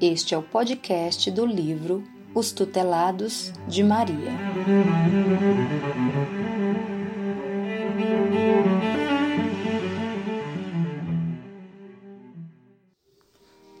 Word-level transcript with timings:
Este 0.00 0.32
é 0.32 0.38
o 0.38 0.42
podcast 0.44 1.28
do 1.28 1.44
livro 1.44 2.04
Os 2.32 2.52
Tutelados 2.52 3.52
de 3.66 3.82
Maria. 3.82 4.30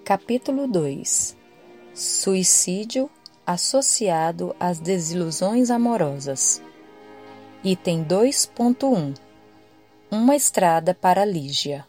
Capítulo 0.04 0.66
2 0.66 1.36
Suicídio 1.94 3.08
associado 3.46 4.56
às 4.58 4.80
desilusões 4.80 5.70
amorosas. 5.70 6.60
Item 7.62 8.04
2.1 8.04 9.16
Uma 10.10 10.34
estrada 10.34 10.92
para 10.92 11.24
Lígia. 11.24 11.87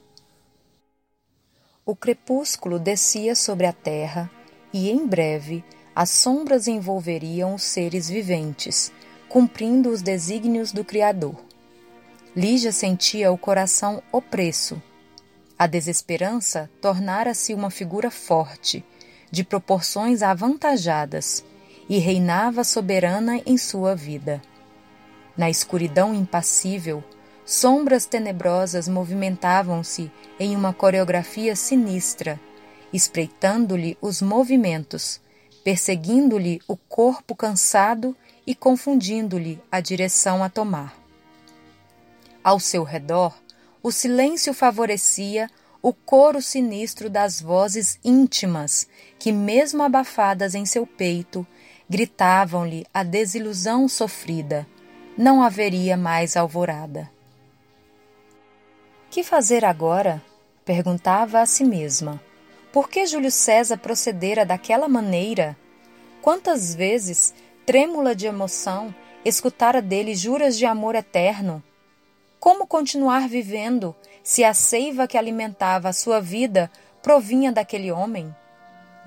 O 1.89 1.95
crepúsculo 1.95 2.77
descia 2.77 3.33
sobre 3.33 3.65
a 3.65 3.73
terra 3.73 4.29
e, 4.71 4.91
em 4.91 5.07
breve, 5.07 5.65
as 5.95 6.11
sombras 6.11 6.67
envolveriam 6.67 7.55
os 7.55 7.63
seres 7.63 8.07
viventes, 8.07 8.91
cumprindo 9.27 9.89
os 9.89 10.03
desígnios 10.03 10.71
do 10.71 10.85
Criador. 10.85 11.43
Lígia 12.35 12.71
sentia 12.71 13.31
o 13.31 13.39
coração 13.39 14.03
opresso. 14.11 14.79
A 15.57 15.65
desesperança 15.65 16.69
tornara-se 16.79 17.55
uma 17.55 17.71
figura 17.71 18.11
forte, 18.11 18.85
de 19.31 19.43
proporções 19.43 20.21
avantajadas, 20.21 21.43
e 21.89 21.97
reinava 21.97 22.63
soberana 22.63 23.41
em 23.47 23.57
sua 23.57 23.95
vida. 23.95 24.39
Na 25.35 25.49
escuridão 25.49 26.13
impassível, 26.13 27.03
Sombras 27.49 28.05
tenebrosas 28.05 28.87
movimentavam-se 28.87 30.11
em 30.39 30.55
uma 30.55 30.71
coreografia 30.71 31.55
sinistra, 31.55 32.39
espreitando-lhe 32.93 33.97
os 33.99 34.21
movimentos, 34.21 35.19
perseguindo-lhe 35.63 36.61
o 36.67 36.77
corpo 36.77 37.35
cansado 37.35 38.15
e 38.45 38.53
confundindo-lhe 38.53 39.59
a 39.71 39.79
direção 39.79 40.43
a 40.43 40.49
tomar. 40.49 40.95
Ao 42.43 42.59
seu 42.59 42.83
redor, 42.83 43.35
o 43.81 43.91
silêncio 43.91 44.53
favorecia 44.53 45.49
o 45.81 45.91
coro 45.91 46.43
sinistro 46.43 47.09
das 47.09 47.41
vozes 47.41 47.97
íntimas 48.03 48.87
que, 49.17 49.31
mesmo 49.31 49.81
abafadas 49.81 50.53
em 50.53 50.67
seu 50.67 50.85
peito, 50.85 51.47
gritavam-lhe 51.89 52.85
a 52.93 53.01
desilusão 53.01 53.87
sofrida. 53.87 54.67
Não 55.17 55.41
haveria 55.41 55.97
mais 55.97 56.37
alvorada. 56.37 57.09
Que 59.09 59.23
fazer 59.23 59.65
agora? 59.65 60.21
perguntava 60.63 61.39
a 61.39 61.45
si 61.47 61.63
mesma. 61.63 62.21
Por 62.71 62.87
que 62.87 63.07
Júlio 63.07 63.31
César 63.31 63.77
procedera 63.79 64.45
daquela 64.45 64.87
maneira? 64.87 65.57
Quantas 66.21 66.75
vezes, 66.75 67.33
trêmula 67.65 68.13
de 68.13 68.27
emoção, 68.27 68.93
escutara 69.25 69.81
dele 69.81 70.13
juras 70.13 70.55
de 70.59 70.65
amor 70.67 70.93
eterno? 70.93 71.63
Como 72.39 72.67
continuar 72.67 73.27
vivendo 73.27 73.95
se 74.23 74.43
a 74.43 74.53
seiva 74.53 75.07
que 75.07 75.17
alimentava 75.17 75.89
a 75.89 75.93
sua 75.93 76.21
vida 76.21 76.69
provinha 77.01 77.51
daquele 77.51 77.91
homem? 77.91 78.33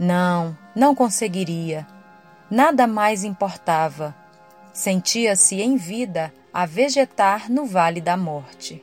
Não, 0.00 0.58
não 0.74 0.96
conseguiria. 0.96 1.86
Nada 2.50 2.88
mais 2.88 3.22
importava. 3.22 4.12
Sentia-se 4.72 5.62
em 5.62 5.76
vida 5.76 6.34
a 6.52 6.66
vegetar 6.66 7.48
no 7.48 7.64
vale 7.64 8.00
da 8.00 8.16
morte 8.16 8.82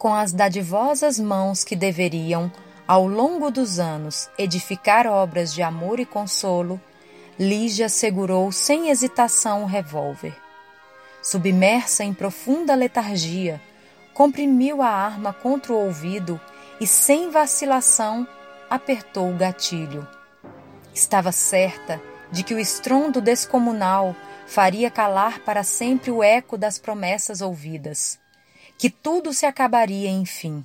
com 0.00 0.14
as 0.14 0.32
dadivosas 0.32 1.20
mãos 1.20 1.62
que 1.62 1.76
deveriam, 1.76 2.50
ao 2.88 3.06
longo 3.06 3.50
dos 3.50 3.78
anos, 3.78 4.30
edificar 4.38 5.06
obras 5.06 5.52
de 5.52 5.60
amor 5.60 6.00
e 6.00 6.06
consolo, 6.06 6.80
Lígia 7.38 7.86
segurou 7.86 8.50
sem 8.50 8.88
hesitação 8.88 9.62
o 9.62 9.66
revólver. 9.66 10.34
Submersa 11.22 12.02
em 12.02 12.14
profunda 12.14 12.74
letargia, 12.74 13.60
comprimiu 14.14 14.80
a 14.80 14.88
arma 14.88 15.34
contra 15.34 15.70
o 15.70 15.76
ouvido 15.76 16.40
e, 16.80 16.86
sem 16.86 17.30
vacilação, 17.30 18.26
apertou 18.70 19.30
o 19.30 19.36
gatilho. 19.36 20.08
Estava 20.94 21.30
certa 21.30 22.00
de 22.32 22.42
que 22.42 22.54
o 22.54 22.58
estrondo 22.58 23.20
descomunal 23.20 24.16
faria 24.46 24.90
calar 24.90 25.40
para 25.40 25.62
sempre 25.62 26.10
o 26.10 26.22
eco 26.22 26.56
das 26.56 26.78
promessas 26.78 27.42
ouvidas 27.42 28.19
que 28.80 28.88
tudo 28.88 29.34
se 29.34 29.44
acabaria 29.44 30.08
enfim. 30.08 30.64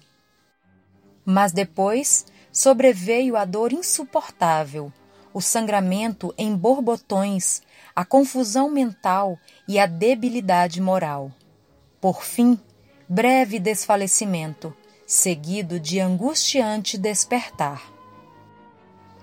Mas 1.25 1.51
depois 1.51 2.25
sobreveio 2.49 3.35
a 3.35 3.43
dor 3.43 3.73
insuportável, 3.73 4.89
o 5.33 5.41
sangramento 5.41 6.33
em 6.37 6.55
borbotões, 6.55 7.61
a 7.93 8.05
confusão 8.05 8.71
mental 8.71 9.37
e 9.67 9.77
a 9.77 9.85
debilidade 9.85 10.79
moral. 10.79 11.29
Por 11.99 12.23
fim, 12.23 12.57
breve 13.09 13.59
desfalecimento, 13.59 14.73
seguido 15.05 15.77
de 15.77 15.99
angustiante 15.99 16.97
despertar. 16.97 17.83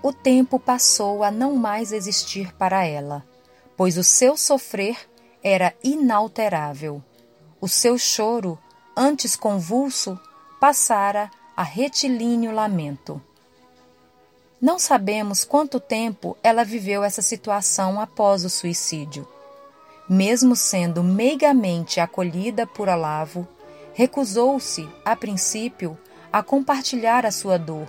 O 0.03 0.13
tempo 0.13 0.59
passou 0.59 1.23
a 1.23 1.31
não 1.31 1.55
mais 1.55 1.91
existir 1.91 2.53
para 2.57 2.85
ela, 2.85 3.25
pois 3.75 3.97
o 3.97 4.03
seu 4.03 4.37
sofrer 4.37 5.09
era 5.41 5.73
inalterável. 5.83 7.03
O 7.59 7.67
seu 7.67 7.97
choro 7.97 8.59
antes 8.95 9.35
convulso, 9.35 10.19
passara 10.59 11.29
a 11.55 11.63
retilíneo 11.63 12.51
lamento. 12.51 13.21
Não 14.61 14.79
sabemos 14.79 15.43
quanto 15.43 15.79
tempo 15.79 16.37
ela 16.41 16.63
viveu 16.63 17.03
essa 17.03 17.21
situação 17.21 17.99
após 17.99 18.45
o 18.45 18.49
suicídio. 18.49 19.27
Mesmo 20.07 20.55
sendo 20.55 21.03
meigamente 21.03 21.99
acolhida 21.99 22.65
por 22.65 22.87
Olavo, 22.87 23.47
recusou-se, 23.93 24.87
a 25.03 25.15
princípio, 25.15 25.97
a 26.31 26.41
compartilhar 26.41 27.25
a 27.25 27.31
sua 27.31 27.57
dor. 27.57 27.87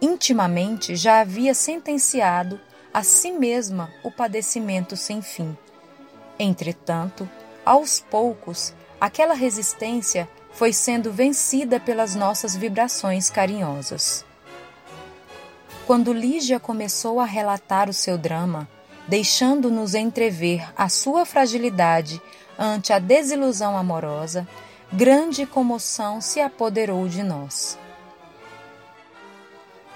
Intimamente 0.00 0.96
já 0.96 1.20
havia 1.20 1.54
sentenciado 1.54 2.60
a 2.92 3.02
si 3.02 3.30
mesma 3.30 3.92
o 4.02 4.10
padecimento 4.10 4.96
sem 4.96 5.20
fim. 5.20 5.56
Entretanto, 6.38 7.28
aos 7.64 8.00
poucos, 8.00 8.74
aquela 9.00 9.34
resistência 9.34 10.28
foi 10.52 10.72
sendo 10.72 11.12
vencida 11.12 11.78
pelas 11.78 12.14
nossas 12.14 12.56
vibrações 12.56 13.28
carinhosas. 13.28 14.24
Quando 15.86 16.12
Lígia 16.12 16.58
começou 16.58 17.20
a 17.20 17.24
relatar 17.24 17.88
o 17.88 17.92
seu 17.92 18.16
drama, 18.18 18.68
deixando-nos 19.06 19.94
entrever 19.94 20.68
a 20.76 20.88
sua 20.88 21.24
fragilidade 21.24 22.20
ante 22.58 22.92
a 22.92 22.98
desilusão 22.98 23.76
amorosa, 23.76 24.48
grande 24.92 25.46
comoção 25.46 26.20
se 26.20 26.40
apoderou 26.40 27.06
de 27.06 27.22
nós. 27.22 27.78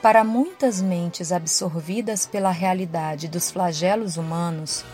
Para 0.02 0.24
muitas 0.24 0.80
mentes 0.80 1.32
absorvidas 1.32 2.24
pela 2.26 2.50
realidade 2.50 3.28
dos 3.28 3.50
flagelos 3.50 4.16
humanos, 4.16 4.84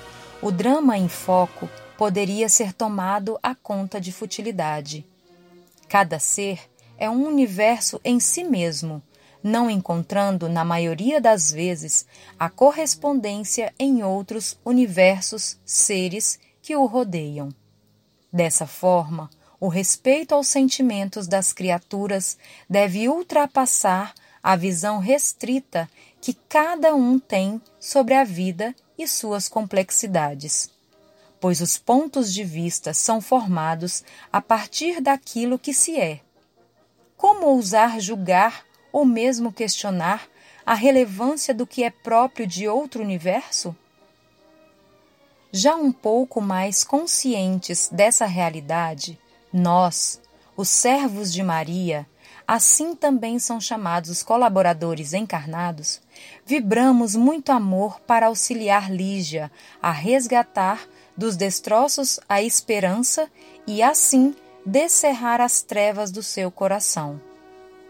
o 0.40 0.50
drama 0.50 0.96
em 0.96 1.08
foco 1.08 1.68
poderia 1.96 2.48
ser 2.48 2.72
tomado 2.72 3.38
à 3.42 3.54
conta 3.54 4.00
de 4.00 4.12
futilidade. 4.12 5.06
Cada 5.88 6.18
ser 6.18 6.60
é 6.98 7.08
um 7.08 7.26
universo 7.26 8.00
em 8.04 8.20
si 8.20 8.44
mesmo, 8.44 9.02
não 9.42 9.70
encontrando, 9.70 10.48
na 10.48 10.64
maioria 10.64 11.20
das 11.20 11.50
vezes, 11.50 12.06
a 12.38 12.50
correspondência 12.50 13.72
em 13.78 14.02
outros 14.02 14.58
universos 14.64 15.58
seres 15.64 16.38
que 16.60 16.74
o 16.74 16.84
rodeiam. 16.84 17.50
Dessa 18.32 18.66
forma, 18.66 19.30
o 19.58 19.68
respeito 19.68 20.34
aos 20.34 20.48
sentimentos 20.48 21.26
das 21.26 21.52
criaturas 21.52 22.36
deve 22.68 23.08
ultrapassar 23.08 24.12
a 24.42 24.54
visão 24.56 24.98
restrita 24.98 25.88
que 26.20 26.34
cada 26.34 26.94
um 26.94 27.18
tem 27.18 27.60
sobre 27.80 28.14
a 28.14 28.24
vida 28.24 28.74
e 28.98 29.06
suas 29.06 29.48
complexidades 29.48 30.75
pois 31.40 31.60
os 31.60 31.78
pontos 31.78 32.32
de 32.32 32.44
vista 32.44 32.94
são 32.94 33.20
formados 33.20 34.04
a 34.32 34.40
partir 34.40 35.00
daquilo 35.00 35.58
que 35.58 35.72
se 35.72 35.98
é. 35.98 36.20
Como 37.16 37.46
ousar 37.46 38.00
julgar 38.00 38.64
ou 38.92 39.04
mesmo 39.04 39.52
questionar 39.52 40.28
a 40.64 40.74
relevância 40.74 41.54
do 41.54 41.66
que 41.66 41.84
é 41.84 41.90
próprio 41.90 42.46
de 42.46 42.66
outro 42.68 43.02
universo? 43.02 43.74
Já 45.52 45.76
um 45.76 45.92
pouco 45.92 46.40
mais 46.40 46.84
conscientes 46.84 47.88
dessa 47.90 48.26
realidade, 48.26 49.18
nós, 49.52 50.20
os 50.56 50.68
servos 50.68 51.32
de 51.32 51.42
Maria, 51.42 52.06
assim 52.46 52.94
também 52.94 53.38
são 53.38 53.60
chamados 53.60 54.10
os 54.10 54.22
colaboradores 54.22 55.12
encarnados, 55.12 56.00
vibramos 56.44 57.16
muito 57.16 57.50
amor 57.50 58.00
para 58.00 58.26
auxiliar 58.26 58.90
Lígia 58.90 59.50
a 59.80 59.90
resgatar 59.90 60.86
dos 61.16 61.36
destroços 61.36 62.20
a 62.28 62.42
esperança 62.42 63.30
e 63.66 63.82
assim 63.82 64.34
descerrar 64.64 65.40
as 65.40 65.62
trevas 65.62 66.10
do 66.10 66.22
seu 66.22 66.50
coração. 66.50 67.20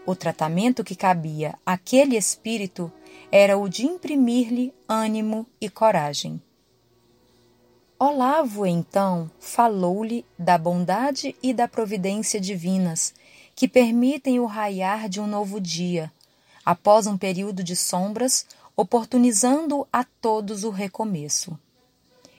O 0.05 0.15
tratamento 0.15 0.83
que 0.83 0.95
cabia 0.95 1.55
àquele 1.65 2.15
espírito 2.15 2.91
era 3.31 3.57
o 3.57 3.67
de 3.67 3.85
imprimir-lhe 3.85 4.73
ânimo 4.87 5.45
e 5.59 5.69
coragem. 5.69 6.41
Olavo, 7.99 8.65
então, 8.65 9.29
falou-lhe 9.39 10.23
da 10.37 10.57
bondade 10.57 11.35
e 11.41 11.51
da 11.51 11.67
providência 11.67 12.39
divinas 12.39 13.13
que 13.55 13.67
permitem 13.67 14.39
o 14.39 14.45
raiar 14.45 15.09
de 15.09 15.19
um 15.19 15.25
novo 15.25 15.59
dia, 15.59 16.11
após 16.63 17.07
um 17.07 17.17
período 17.17 17.63
de 17.63 17.75
sombras, 17.75 18.45
oportunizando 18.75 19.87
a 19.91 20.03
todos 20.03 20.63
o 20.63 20.69
recomeço. 20.69 21.57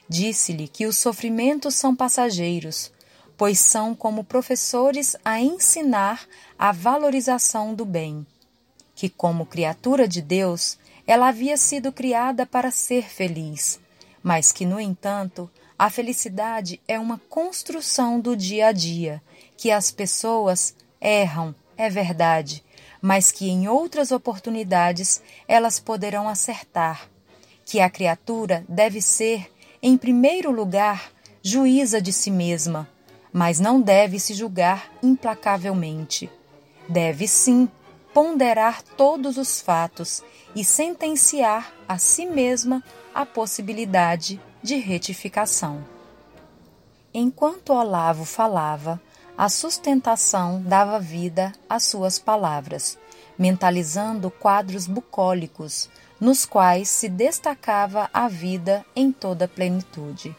Disse-lhe 0.09 0.67
que 0.67 0.87
os 0.87 0.97
sofrimentos 0.97 1.75
são 1.75 1.95
passageiros, 1.95 2.91
pois 3.37 3.59
são 3.61 3.95
como 3.95 4.25
professores 4.25 5.17
a 5.25 5.41
ensinar 5.41 6.27
a 6.59 6.73
valorização 6.73 7.75
do 7.75 7.85
bem, 7.85 8.27
que, 8.95 9.09
como 9.09 9.47
criatura 9.47 10.09
de 10.09 10.23
Deus, 10.23 10.79
ela 11.07 11.29
havia 11.29 11.57
sido 11.57 11.93
criada 11.93 12.45
para 12.45 12.71
ser 12.71 13.05
feliz, 13.05 13.79
mas 14.23 14.51
que, 14.51 14.67
no 14.67 14.81
entanto, 14.81 15.49
a 15.79 15.89
felicidade 15.89 16.81
é 16.89 16.99
uma 16.99 17.21
construção 17.29 18.19
do 18.19 18.35
dia 18.35 18.67
a 18.67 18.73
dia, 18.73 19.23
que 19.57 19.71
as 19.71 19.91
pessoas 19.91 20.75
erram, 21.01 21.55
é 21.77 21.89
verdade, 21.89 22.65
mas 23.01 23.31
que 23.31 23.49
em 23.49 23.69
outras 23.69 24.11
oportunidades 24.11 25.23
elas 25.47 25.79
poderão 25.79 26.29
acertar, 26.29 27.09
que 27.65 27.81
a 27.81 27.89
criatura 27.89 28.65
deve 28.69 29.01
ser, 29.01 29.49
em 29.83 29.97
primeiro 29.97 30.51
lugar, 30.51 31.11
juíza 31.43 32.01
de 32.01 32.13
si 32.13 32.31
mesma, 32.31 32.89
mas 33.33 33.61
não 33.61 33.81
deve 33.81 34.19
se 34.19 34.35
julgar 34.35 34.91
implacavelmente. 35.03 36.31
Deve 36.89 37.29
sim 37.29 37.69
ponderar 38.13 38.83
todos 38.83 39.37
os 39.37 39.61
fatos 39.61 40.25
e 40.55 40.65
sentenciar 40.65 41.73
a 41.87 41.99
si 41.99 42.27
mesma 42.27 42.83
a 43.15 43.25
possibilidade 43.25 44.41
de 44.63 44.77
retificação. 44.77 45.85
Enquanto 47.15 47.73
Olavo 47.73 48.25
falava, 48.25 49.01
a 49.37 49.49
sustentação 49.49 50.61
dava 50.63 50.99
vida 50.99 51.53
às 51.69 51.85
suas 51.85 52.19
palavras, 52.19 52.99
mentalizando 53.39 54.31
quadros 54.31 54.89
bucólicos, 54.89 55.89
nos 56.21 56.45
quais 56.45 56.89
se 56.89 57.09
destacava 57.09 58.11
a 58.13 58.29
vida 58.29 58.85
em 58.95 59.13
toda 59.13 59.47
plenitude. 59.47 60.37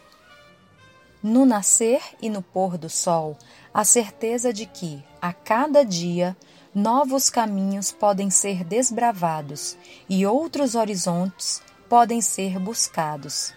No 1.22 1.46
nascer 1.46 2.02
e 2.22 2.30
no 2.30 2.42
pôr 2.42 2.78
do 2.78 2.90
sol, 2.90 3.38
a 3.74 3.84
certeza 3.84 4.54
de 4.54 4.66
que, 4.66 5.04
a 5.22 5.34
cada 5.34 5.84
dia, 5.84 6.36
novos 6.74 7.30
caminhos 7.30 7.92
podem 7.92 8.30
ser 8.30 8.64
desbravados 8.64 9.78
e 10.08 10.26
outros 10.26 10.76
horizontes 10.76 11.62
podem 11.90 12.22
ser 12.22 12.60
buscados. 12.60 13.54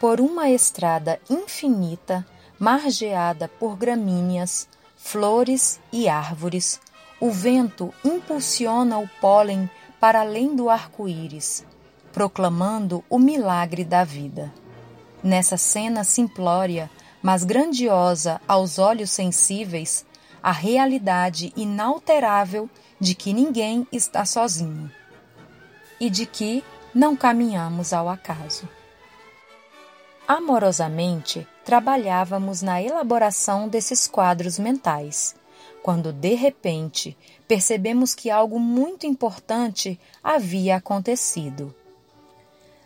Por 0.00 0.20
uma 0.20 0.50
estrada 0.50 1.20
infinita, 1.28 2.26
margeada 2.58 3.48
por 3.48 3.76
gramíneas, 3.76 4.68
flores 4.96 5.80
e 5.92 6.08
árvores, 6.08 6.80
o 7.20 7.30
vento 7.30 7.92
impulsiona 8.04 8.98
o 8.98 9.08
pólen 9.20 9.68
para 10.04 10.20
além 10.20 10.54
do 10.54 10.68
arco-íris, 10.68 11.64
proclamando 12.12 13.02
o 13.08 13.18
milagre 13.18 13.86
da 13.86 14.04
vida. 14.04 14.52
Nessa 15.22 15.56
cena 15.56 16.04
simplória, 16.04 16.90
mas 17.22 17.42
grandiosa 17.42 18.38
aos 18.46 18.78
olhos 18.78 19.10
sensíveis, 19.10 20.04
a 20.42 20.52
realidade 20.52 21.54
inalterável 21.56 22.68
de 23.00 23.14
que 23.14 23.32
ninguém 23.32 23.88
está 23.90 24.26
sozinho 24.26 24.92
e 25.98 26.10
de 26.10 26.26
que 26.26 26.62
não 26.94 27.16
caminhamos 27.16 27.94
ao 27.94 28.06
acaso. 28.06 28.68
Amorosamente, 30.28 31.48
trabalhávamos 31.64 32.60
na 32.60 32.82
elaboração 32.82 33.70
desses 33.70 34.06
quadros 34.06 34.58
mentais, 34.58 35.34
quando 35.84 36.14
de 36.14 36.32
repente 36.32 37.14
percebemos 37.46 38.14
que 38.14 38.30
algo 38.30 38.58
muito 38.58 39.06
importante 39.06 40.00
havia 40.22 40.76
acontecido. 40.76 41.74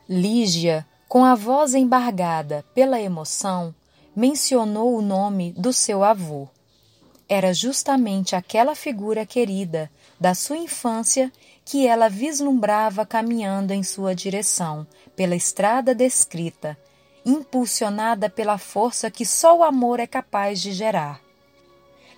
Lígia, 0.09 0.85
com 1.07 1.25
a 1.25 1.37
voz 1.37 1.77
embargada 1.77 2.65
pela 2.75 3.01
emoção, 3.01 3.73
mencionou 4.17 4.97
o 4.97 5.01
nome 5.01 5.53
do 5.53 5.73
seu 5.73 6.03
avô. 6.03 6.49
Era 7.29 7.55
justamente 7.55 8.35
aquela 8.35 8.75
figura 8.75 9.25
querida 9.25 9.89
da 10.19 10.35
sua 10.35 10.57
infância 10.57 11.31
que 11.65 11.87
ela 11.87 12.09
vislumbrava 12.09 13.07
caminhando 13.07 13.73
em 13.73 13.85
sua 13.85 14.13
direção 14.13 14.85
pela 15.15 15.37
estrada 15.37 15.95
descrita 15.95 16.77
impulsionada 17.25 18.29
pela 18.29 18.59
força 18.59 19.09
que 19.09 19.25
só 19.25 19.59
o 19.59 19.63
amor 19.63 20.01
é 20.01 20.07
capaz 20.07 20.61
de 20.61 20.73
gerar. 20.73 21.28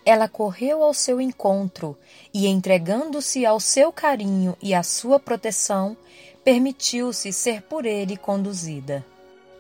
Ela 0.05 0.29
correu 0.29 0.83
ao 0.83 0.95
seu 0.95 1.21
encontro 1.21 1.97
e, 2.33 2.47
entregando-se 2.47 3.45
ao 3.45 3.61
seu 3.61 3.93
carinho 3.93 4.57
e 4.63 4.75
à 4.75 4.83
sua 4.83 5.21
proteção, 5.21 5.97
permitiu-se 6.43 7.33
ser 7.33 7.63
por 7.63 7.85
ele 7.85 8.17
conduzida. 8.17 9.05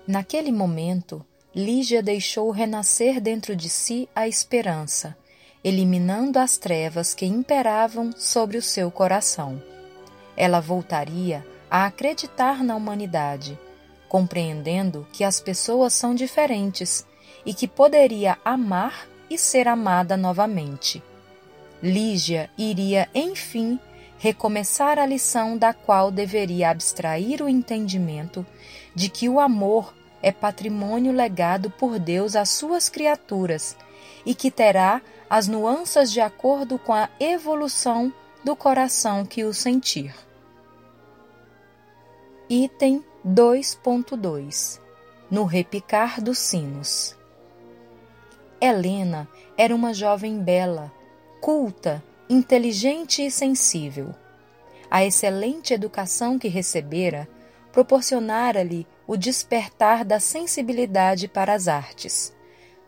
Naquele 0.07 0.51
momento, 0.51 1.25
Lígia 1.55 2.03
deixou 2.03 2.51
renascer 2.51 3.21
dentro 3.21 3.55
de 3.55 3.69
si 3.69 4.09
a 4.15 4.27
esperança, 4.27 5.17
eliminando 5.63 6.39
as 6.39 6.57
trevas 6.57 7.15
que 7.15 7.27
imperavam 7.27 8.13
sobre 8.17 8.57
o 8.57 8.63
seu 8.63 8.91
coração. 8.91 9.63
Ela 10.37 10.61
voltaria 10.61 11.45
a 11.71 11.85
acreditar 11.87 12.65
na 12.65 12.77
humanidade 12.77 13.59
compreendendo 14.11 15.07
que 15.13 15.23
as 15.23 15.39
pessoas 15.39 15.93
são 15.93 16.17
diferentes 16.17 17.07
e 17.47 17.55
que 17.55 17.69
poderia 17.69 18.37
amar 18.45 19.07
e 19.31 19.39
ser 19.39 19.69
amada 19.69 20.17
novamente. 20.17 21.03
Lígia 21.81 22.51
iria, 22.59 23.09
enfim, 23.15 23.79
recomeçar 24.19 24.99
a 24.99 25.07
lição 25.07 25.57
da 25.57 25.73
qual 25.73 26.11
deveria 26.11 26.69
abstrair 26.69 27.41
o 27.41 27.49
entendimento 27.49 28.45
de 28.95 29.09
que 29.09 29.29
o 29.29 29.41
amor 29.41 29.95
é 30.21 30.31
patrimônio 30.31 31.13
legado 31.13 31.71
por 31.71 31.99
Deus 31.99 32.37
às 32.37 32.51
suas 32.51 32.91
criaturas 32.91 33.77
e 34.27 34.35
que 34.35 34.51
terá 34.51 35.01
as 35.29 35.49
nuances 35.49 36.13
de 36.13 36.21
acordo 36.21 36.79
com 36.79 36.93
a 36.93 37.09
evolução 37.19 38.13
do 38.45 38.55
coração 38.57 39.25
que 39.25 39.45
o 39.45 39.55
sentir. 39.55 40.15
Item 42.49 43.05
2.2 43.25 44.81
No 45.31 45.45
repicar 45.45 46.21
dos 46.21 46.39
sinos. 46.39 47.20
Helena 48.61 49.27
era 49.57 49.75
uma 49.75 49.95
jovem 49.95 50.39
bela, 50.39 50.93
culta, 51.41 52.05
inteligente 52.29 53.25
e 53.25 53.31
sensível. 53.31 54.15
A 54.91 55.03
excelente 55.03 55.73
educação 55.73 56.39
que 56.39 56.47
recebera 56.47 57.27
proporcionara-lhe 57.73 58.87
o 59.07 59.17
despertar 59.17 60.05
da 60.05 60.21
sensibilidade 60.21 61.27
para 61.27 61.55
as 61.55 61.69
artes. 61.69 62.35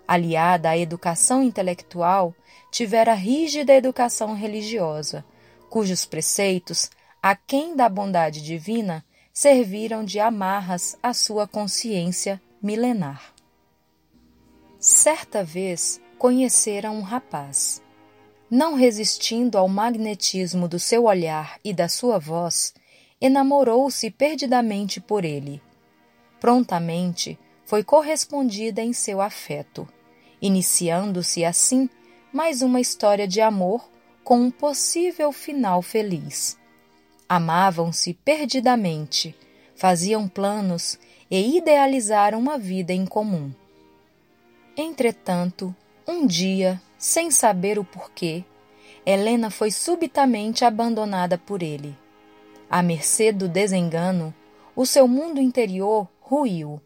Aliada 0.07 0.69
à 0.69 0.77
educação 0.77 1.43
intelectual, 1.43 2.35
tivera 2.71 3.15
rígida 3.15 3.73
educação 3.73 4.35
religiosa, 4.35 5.25
cujos 5.71 6.05
preceitos, 6.05 6.91
aquém 7.23 7.75
da 7.75 7.89
bondade 7.89 8.43
divina, 8.43 9.03
serviram 9.33 10.05
de 10.05 10.21
amarras 10.21 10.99
à 11.03 11.15
sua 11.15 11.47
consciência 11.47 12.41
milenar. 12.63 13.32
Certa 14.85 15.45
vez 15.45 16.01
conhecera 16.19 16.91
um 16.91 17.03
rapaz. 17.03 17.81
Não 18.51 18.75
resistindo 18.75 19.57
ao 19.57 19.69
magnetismo 19.69 20.67
do 20.67 20.77
seu 20.81 21.05
olhar 21.05 21.57
e 21.65 21.73
da 21.73 21.89
sua 21.89 22.19
voz, 22.19 22.75
enamorou-se 23.21 24.11
perdidamente 24.11 25.01
por 25.01 25.25
ele. 25.25 25.63
Prontamente 26.41 27.39
foi 27.65 27.85
correspondida 27.85 28.83
em 28.83 28.93
seu 28.93 29.21
afeto, 29.21 29.87
iniciando-se 30.41 31.45
assim 31.45 31.89
mais 32.33 32.61
uma 32.61 32.81
história 32.81 33.29
de 33.29 33.41
amor 33.41 33.89
com 34.25 34.41
um 34.41 34.51
possível 34.51 35.31
final 35.31 35.81
feliz. 35.81 36.59
Amavam-se 37.29 38.15
perdidamente, 38.15 39.33
faziam 39.77 40.27
planos 40.27 40.99
e 41.31 41.57
idealizaram 41.57 42.41
uma 42.41 42.59
vida 42.59 42.93
em 42.93 43.07
comum. 43.07 43.53
Entretanto, 44.77 45.75
um 46.09 46.27
dia, 46.27 46.81
sem 46.97 47.31
saber 47.31 47.79
o 47.79 47.85
porquê, 47.85 48.43
Helena 49.05 49.51
foi 49.51 49.71
subitamente 49.71 50.65
abandonada 50.65 51.37
por 51.37 51.63
ele. 51.63 51.97
À 52.71 52.83
mercê 52.83 53.33
do 53.33 53.49
desengano, 53.49 54.35
o 54.75 54.87
seu 54.87 55.07
mundo 55.07 55.41
interior 55.41 56.09
ruiu. 56.21 56.81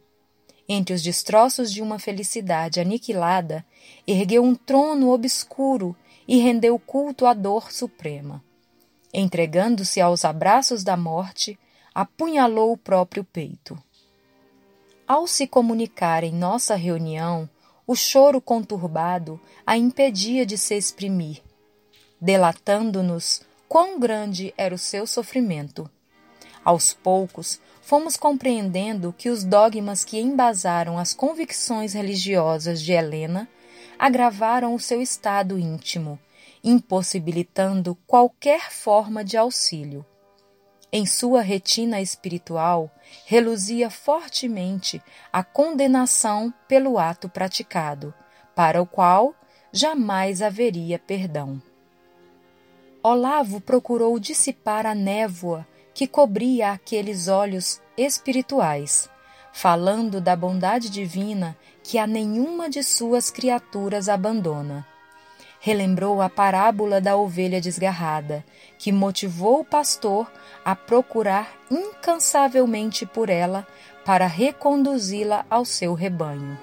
Entre 0.69 0.93
os 0.93 1.03
destroços 1.03 1.73
de 1.73 1.81
uma 1.81 1.99
felicidade 1.99 2.81
aniquilada, 2.81 3.65
ergueu 4.05 4.43
um 4.43 4.57
trono 4.57 5.11
obscuro 5.13 5.95
e 6.27 6.39
rendeu 6.39 6.77
culto 6.81 7.25
à 7.25 7.33
dor 7.33 7.71
suprema. 7.71 8.43
Entregando-se 9.15 10.01
aos 10.01 10.25
abraços 10.25 10.83
da 10.83 10.97
morte, 10.97 11.57
apunhalou 11.95 12.73
o 12.73 12.77
próprio 12.77 13.23
peito. 13.23 13.79
Ao 15.07 15.29
se 15.29 15.47
comunicar 15.47 16.25
em 16.25 16.33
nossa 16.33 16.75
reunião, 16.75 17.49
o 17.87 17.95
choro 17.95 18.41
conturbado 18.41 19.41
a 19.65 19.77
impedia 19.77 20.45
de 20.45 20.59
se 20.59 20.75
exprimir, 20.75 21.41
delatando-nos 22.21 23.43
quão 23.69 24.01
grande 24.01 24.53
era 24.57 24.75
o 24.75 24.79
seu 24.79 25.07
sofrimento. 25.07 25.89
Aos 26.65 26.93
poucos, 26.93 27.61
fomos 27.81 28.17
compreendendo 28.17 29.15
que 29.17 29.31
os 29.31 29.45
dogmas 29.45 30.05
que 30.05 30.19
embasaram 30.19 30.99
as 30.99 31.15
convicções 31.15 31.93
religiosas 31.93 32.83
de 32.83 32.93
Helena 32.93 33.49
agravaram 33.97 34.75
o 34.75 34.81
seu 34.81 35.01
estado 35.01 35.57
íntimo, 35.57 36.19
impossibilitando 36.65 37.97
qualquer 38.07 38.73
forma 38.73 39.25
de 39.25 39.37
auxílio. 39.37 40.05
Em 40.93 41.05
sua 41.05 41.43
retina 41.43 42.01
espiritual 42.01 42.91
reluzia 43.25 43.91
fortemente 43.91 45.03
a 45.33 45.43
condenação 45.43 46.55
pelo 46.69 46.99
ato 46.99 47.29
praticado, 47.29 48.15
para 48.55 48.81
o 48.81 48.87
qual 48.87 49.35
jamais 49.73 50.41
haveria 50.41 50.99
perdão. 50.99 51.61
Olavo 53.03 53.61
procurou 53.61 54.19
dissipar 54.19 54.87
a 54.87 54.95
névoa 54.95 55.67
que 55.93 56.07
cobria 56.07 56.73
aqueles 56.73 57.29
olhos 57.29 57.81
espirituais, 57.97 59.09
falando 59.53 60.21
da 60.21 60.37
bondade 60.37 60.91
divina 60.91 61.57
que 61.83 61.99
a 61.99 62.07
nenhuma 62.07 62.69
de 62.69 62.83
suas 62.83 63.31
criaturas 63.31 64.09
abandona. 64.09 64.87
Relembrou 65.67 66.23
a 66.23 66.31
parábola 66.31 67.01
da 67.01 67.17
ovelha 67.17 67.61
desgarrada, 67.61 68.45
que 68.79 68.93
motivou 68.93 69.63
o 69.63 69.65
pastor 69.65 70.31
a 70.65 70.77
procurar 70.77 71.61
incansavelmente 71.69 73.05
por 73.05 73.29
ela 73.29 73.67
para 74.05 74.29
reconduzi-la 74.29 75.45
ao 75.51 75.65
seu 75.65 75.93
rebanho. 75.93 76.57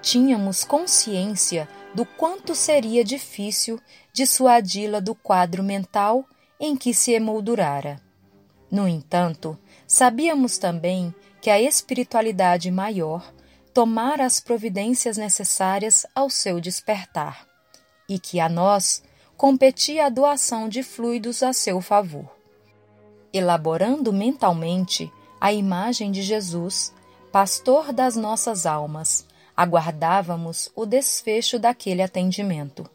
Tínhamos 0.00 0.62
consciência 0.62 1.68
do 1.92 2.06
quanto 2.06 2.54
seria 2.54 3.02
difícil 3.02 3.80
dissuadi-la 4.12 5.00
do 5.00 5.12
quadro 5.12 5.64
mental 5.64 6.24
em 6.60 6.76
que 6.76 6.94
se 6.94 7.10
emoldurara. 7.10 8.00
No 8.70 8.86
entanto, 8.86 9.58
sabíamos 9.84 10.58
também 10.58 11.12
que 11.40 11.50
a 11.50 11.60
espiritualidade 11.60 12.70
maior 12.70 13.32
tomara 13.74 14.24
as 14.24 14.38
providências 14.38 15.16
necessárias 15.16 16.06
ao 16.14 16.30
seu 16.30 16.60
despertar, 16.60 17.47
e 18.08 18.18
que 18.18 18.40
a 18.40 18.48
nós 18.48 19.02
competia 19.36 20.06
a 20.06 20.08
doação 20.08 20.68
de 20.68 20.82
fluidos 20.82 21.42
a 21.42 21.52
seu 21.52 21.80
favor. 21.80 22.28
Elaborando 23.32 24.12
mentalmente 24.12 25.12
a 25.40 25.52
imagem 25.52 26.10
de 26.10 26.22
Jesus, 26.22 26.92
pastor 27.30 27.92
das 27.92 28.16
nossas 28.16 28.66
almas, 28.66 29.26
aguardávamos 29.56 30.70
o 30.74 30.86
desfecho 30.86 31.58
daquele 31.58 32.02
atendimento. 32.02 32.88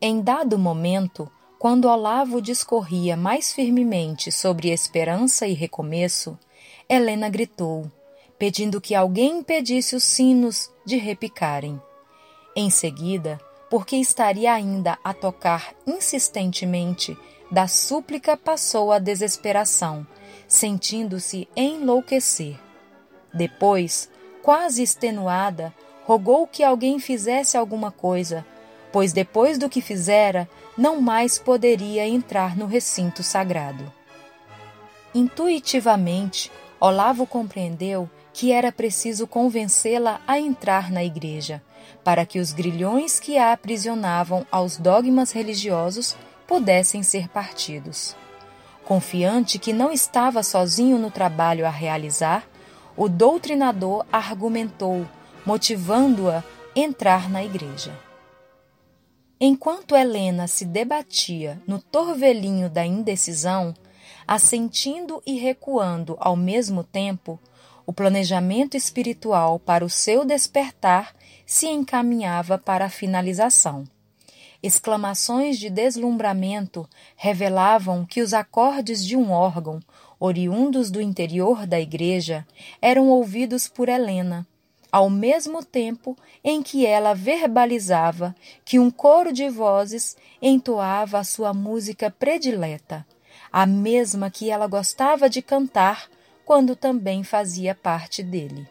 Em 0.00 0.22
dado 0.22 0.58
momento, 0.58 1.30
quando 1.58 1.88
Olavo 1.88 2.40
discorria 2.40 3.16
mais 3.16 3.52
firmemente 3.52 4.32
sobre 4.32 4.70
esperança 4.70 5.46
e 5.46 5.52
recomeço, 5.52 6.38
Helena 6.88 7.28
gritou, 7.28 7.90
pedindo 8.38 8.80
que 8.80 8.94
alguém 8.94 9.40
impedisse 9.40 9.94
os 9.94 10.04
sinos 10.04 10.70
de 10.86 10.96
repicarem. 10.96 11.78
Em 12.56 12.70
seguida, 12.70 13.38
porque 13.70 13.96
estaria 13.96 14.52
ainda 14.52 14.98
a 15.02 15.14
tocar 15.14 15.72
insistentemente, 15.86 17.16
da 17.50 17.68
súplica 17.68 18.36
passou 18.36 18.92
à 18.92 18.98
desesperação, 18.98 20.04
sentindo-se 20.48 21.48
enlouquecer. 21.56 22.58
Depois, 23.32 24.10
quase 24.42 24.82
extenuada, 24.82 25.72
rogou 26.04 26.46
que 26.48 26.64
alguém 26.64 26.98
fizesse 26.98 27.56
alguma 27.56 27.92
coisa, 27.92 28.44
pois 28.92 29.12
depois 29.12 29.56
do 29.56 29.68
que 29.68 29.80
fizera, 29.80 30.48
não 30.76 31.00
mais 31.00 31.38
poderia 31.38 32.06
entrar 32.08 32.56
no 32.56 32.66
recinto 32.66 33.22
sagrado. 33.22 33.92
Intuitivamente, 35.14 36.50
Olavo 36.80 37.26
compreendeu 37.26 38.10
que 38.32 38.52
era 38.52 38.70
preciso 38.70 39.26
convencê-la 39.26 40.20
a 40.26 40.38
entrar 40.38 40.90
na 40.90 41.04
igreja, 41.04 41.62
para 42.04 42.24
que 42.24 42.38
os 42.38 42.52
grilhões 42.52 43.18
que 43.18 43.36
a 43.36 43.52
aprisionavam 43.52 44.46
aos 44.50 44.76
dogmas 44.76 45.32
religiosos 45.32 46.16
pudessem 46.46 47.02
ser 47.02 47.28
partidos. 47.28 48.16
Confiante 48.84 49.58
que 49.58 49.72
não 49.72 49.92
estava 49.92 50.42
sozinho 50.42 50.98
no 50.98 51.10
trabalho 51.10 51.66
a 51.66 51.70
realizar, 51.70 52.48
o 52.96 53.08
doutrinador 53.08 54.04
argumentou, 54.12 55.06
motivando-a 55.46 56.38
a 56.38 56.44
entrar 56.74 57.30
na 57.30 57.44
igreja. 57.44 57.96
Enquanto 59.40 59.96
Helena 59.96 60.46
se 60.46 60.64
debatia 60.64 61.62
no 61.66 61.80
torvelinho 61.80 62.68
da 62.68 62.84
indecisão, 62.84 63.74
assentindo 64.26 65.22
e 65.26 65.38
recuando 65.38 66.16
ao 66.20 66.36
mesmo 66.36 66.84
tempo, 66.84 67.40
o 67.90 67.92
planejamento 67.92 68.76
espiritual 68.76 69.58
para 69.58 69.84
o 69.84 69.90
seu 69.90 70.24
despertar 70.24 71.12
se 71.44 71.66
encaminhava 71.66 72.56
para 72.56 72.84
a 72.84 72.88
finalização. 72.88 73.82
Exclamações 74.62 75.58
de 75.58 75.68
deslumbramento 75.68 76.88
revelavam 77.16 78.06
que 78.06 78.22
os 78.22 78.32
acordes 78.32 79.04
de 79.04 79.16
um 79.16 79.32
órgão, 79.32 79.80
oriundos 80.20 80.88
do 80.88 81.00
interior 81.00 81.66
da 81.66 81.80
igreja, 81.80 82.46
eram 82.80 83.08
ouvidos 83.08 83.66
por 83.66 83.88
Helena, 83.88 84.46
ao 84.92 85.10
mesmo 85.10 85.64
tempo 85.64 86.16
em 86.44 86.62
que 86.62 86.86
ela 86.86 87.12
verbalizava 87.12 88.36
que 88.64 88.78
um 88.78 88.88
coro 88.88 89.32
de 89.32 89.48
vozes 89.48 90.16
entoava 90.40 91.18
a 91.18 91.24
sua 91.24 91.52
música 91.52 92.08
predileta, 92.08 93.04
a 93.50 93.66
mesma 93.66 94.30
que 94.30 94.48
ela 94.48 94.68
gostava 94.68 95.28
de 95.28 95.42
cantar 95.42 96.08
quando 96.50 96.74
também 96.74 97.22
fazia 97.22 97.76
parte 97.76 98.24
dele. 98.24 98.66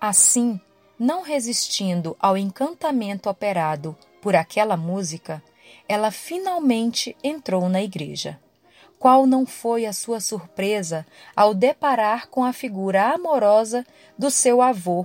Assim, 0.00 0.58
não 0.98 1.20
resistindo 1.20 2.16
ao 2.18 2.38
encantamento 2.38 3.28
operado 3.28 3.94
por 4.22 4.34
aquela 4.34 4.74
música, 4.74 5.42
ela 5.86 6.10
finalmente 6.10 7.14
entrou 7.22 7.68
na 7.68 7.82
igreja. 7.82 8.40
Qual 8.98 9.26
não 9.26 9.44
foi 9.44 9.84
a 9.84 9.92
sua 9.92 10.20
surpresa 10.20 11.06
ao 11.36 11.52
deparar 11.52 12.28
com 12.28 12.42
a 12.42 12.52
figura 12.54 13.12
amorosa 13.12 13.86
do 14.18 14.30
seu 14.30 14.62
avô, 14.62 15.04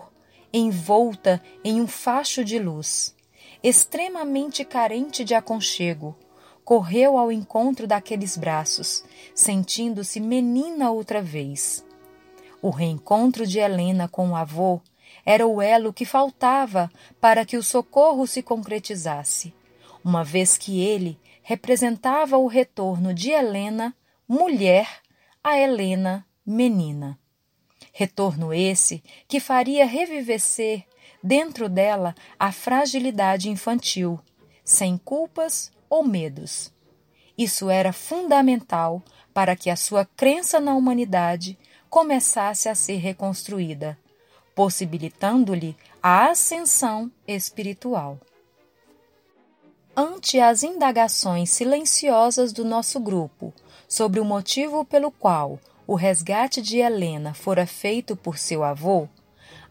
envolta 0.54 1.44
em 1.62 1.82
um 1.82 1.88
facho 1.88 2.42
de 2.42 2.58
luz. 2.58 3.14
Extremamente 3.62 4.64
carente 4.64 5.26
de 5.26 5.36
aconchego, 5.36 6.16
correu 6.68 7.18
ao 7.18 7.32
encontro 7.32 7.88
daqueles 7.88 8.36
braços, 8.36 9.02
sentindo-se 9.34 10.20
menina 10.20 10.92
outra 10.92 11.22
vez. 11.22 11.82
O 12.62 12.70
reencontro 12.70 13.48
de 13.48 13.58
Helena 13.58 14.10
com 14.10 14.32
o 14.32 14.36
avô 14.36 14.82
era 15.26 15.48
o 15.48 15.62
elo 15.62 15.94
que 15.94 16.04
faltava 16.04 16.92
para 17.22 17.46
que 17.46 17.56
o 17.56 17.64
socorro 17.64 18.28
se 18.28 18.44
concretizasse, 18.44 19.54
uma 20.04 20.26
vez 20.26 20.58
que 20.58 20.82
ele 20.82 21.18
representava 21.42 22.38
o 22.38 22.48
retorno 22.48 23.14
de 23.14 23.32
Helena, 23.32 23.96
mulher, 24.28 24.90
a 25.42 25.58
Helena, 25.58 26.28
menina. 26.46 27.18
Retorno 27.94 28.54
esse 28.54 29.02
que 29.26 29.40
faria 29.40 29.86
revivecer 29.86 30.84
dentro 31.24 31.70
dela 31.70 32.14
a 32.38 32.52
fragilidade 32.52 33.50
infantil, 33.50 34.20
sem 34.66 34.98
culpas 34.98 35.72
ou 35.90 36.04
medos. 36.04 36.72
Isso 37.38 37.70
era 37.70 37.94
fundamental 37.94 39.02
para 39.34 39.56
que 39.56 39.70
a 39.70 39.76
sua 39.76 40.06
crença 40.06 40.60
na 40.60 40.74
humanidade 40.76 41.58
começasse 41.90 42.68
a 42.68 42.76
ser 42.76 42.98
reconstruída, 42.98 43.98
possibilitando-lhe 44.56 45.78
a 46.02 46.30
ascensão 46.30 47.12
espiritual. 47.28 48.20
Ante 49.96 50.40
as 50.40 50.64
indagações 50.64 51.50
silenciosas 51.50 52.52
do 52.52 52.66
nosso 52.66 53.00
grupo 53.00 53.54
sobre 53.88 54.20
o 54.20 54.26
motivo 54.26 54.84
pelo 54.84 55.12
qual 55.12 55.60
o 55.88 55.96
resgate 55.96 56.62
de 56.62 56.80
Helena 56.80 57.34
fora 57.34 57.66
feito 57.66 58.16
por 58.16 58.38
seu 58.38 58.64
avô, 58.64 59.08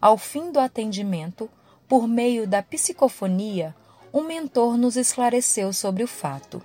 ao 0.01 0.17
fim 0.17 0.51
do 0.51 0.59
atendimento, 0.59 1.49
por 1.87 2.07
meio 2.07 2.47
da 2.47 2.61
psicofonia, 2.63 3.75
um 4.13 4.23
mentor 4.23 4.77
nos 4.77 4.95
esclareceu 4.95 5.71
sobre 5.73 6.03
o 6.03 6.07
fato. 6.07 6.61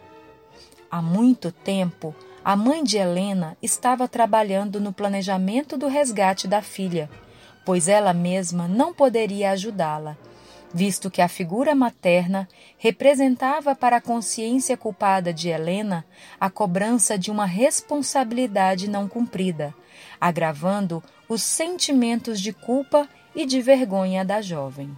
Há 0.91 1.01
muito 1.01 1.51
tempo, 1.51 2.15
a 2.45 2.55
mãe 2.57 2.83
de 2.85 2.97
Helena 2.97 3.57
estava 3.63 4.09
trabalhando 4.09 4.81
no 4.81 4.93
planejamento 4.93 5.77
do 5.77 5.89
resgate 5.89 6.47
da 6.47 6.61
filha, 6.63 7.09
pois 7.65 7.89
ela 7.89 8.13
mesma 8.13 8.67
não 8.69 8.93
poderia 8.93 9.51
ajudá-la 9.51 10.17
visto 10.73 11.11
que 11.11 11.21
a 11.21 11.29
figura 11.29 11.75
materna 11.75 12.49
representava 12.79 13.75
para 13.75 13.97
a 13.97 14.01
consciência 14.01 14.77
culpada 14.77 15.33
de 15.33 15.49
Helena 15.49 16.05
a 16.41 16.49
cobrança 16.49 17.19
de 17.19 17.31
uma 17.31 17.45
responsabilidade 17.45 18.89
não 18.89 19.07
cumprida, 19.07 19.75
agravando 20.21 21.03
os 21.29 21.43
sentimentos 21.43 22.41
de 22.41 22.53
culpa 22.53 23.09
e 23.35 23.45
de 23.45 23.61
vergonha 23.61 24.25
da 24.25 24.41
jovem. 24.41 24.97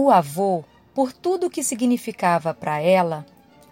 O 0.00 0.12
avô, 0.12 0.62
por 0.94 1.12
tudo 1.12 1.48
o 1.48 1.50
que 1.50 1.60
significava 1.60 2.54
para 2.54 2.80
ela, 2.80 3.26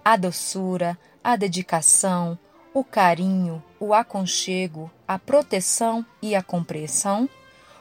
a 0.04 0.16
doçura, 0.16 0.98
a 1.22 1.36
dedicação, 1.36 2.36
o 2.74 2.82
carinho, 2.82 3.62
o 3.78 3.94
aconchego, 3.94 4.90
a 5.06 5.20
proteção 5.20 6.04
e 6.20 6.34
a 6.34 6.42
compreensão, 6.42 7.30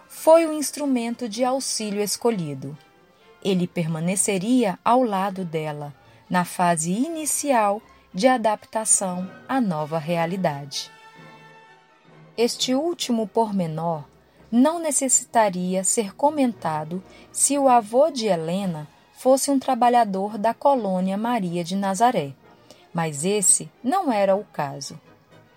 foi 0.08 0.46
o 0.46 0.54
instrumento 0.54 1.28
de 1.28 1.44
auxílio 1.44 2.04
escolhido. 2.04 2.78
Ele 3.44 3.66
permaneceria 3.66 4.78
ao 4.86 5.02
lado 5.02 5.44
dela, 5.44 5.92
na 6.30 6.46
fase 6.46 6.92
inicial 6.92 7.82
de 8.14 8.28
adaptação 8.28 9.28
à 9.50 9.60
nova 9.60 9.98
realidade. 9.98 10.92
Este 12.38 12.76
último 12.76 13.28
pormenor 13.28 14.04
não 14.52 14.80
necessitaria 14.80 15.84
ser 15.84 16.16
comentado 16.16 17.04
se 17.32 17.58
o 17.58 17.68
avô 17.68 18.10
de 18.10 18.28
Helena 18.28 18.88
fosse 19.14 19.50
um 19.50 19.58
trabalhador 19.58 20.38
da 20.38 20.54
colônia 20.54 21.18
Maria 21.18 21.64
de 21.64 21.76
Nazaré, 21.76 22.34
mas 22.94 23.26
esse 23.26 23.70
não 23.84 24.12
era 24.12 24.36
o 24.36 24.44
caso. 24.46 25.00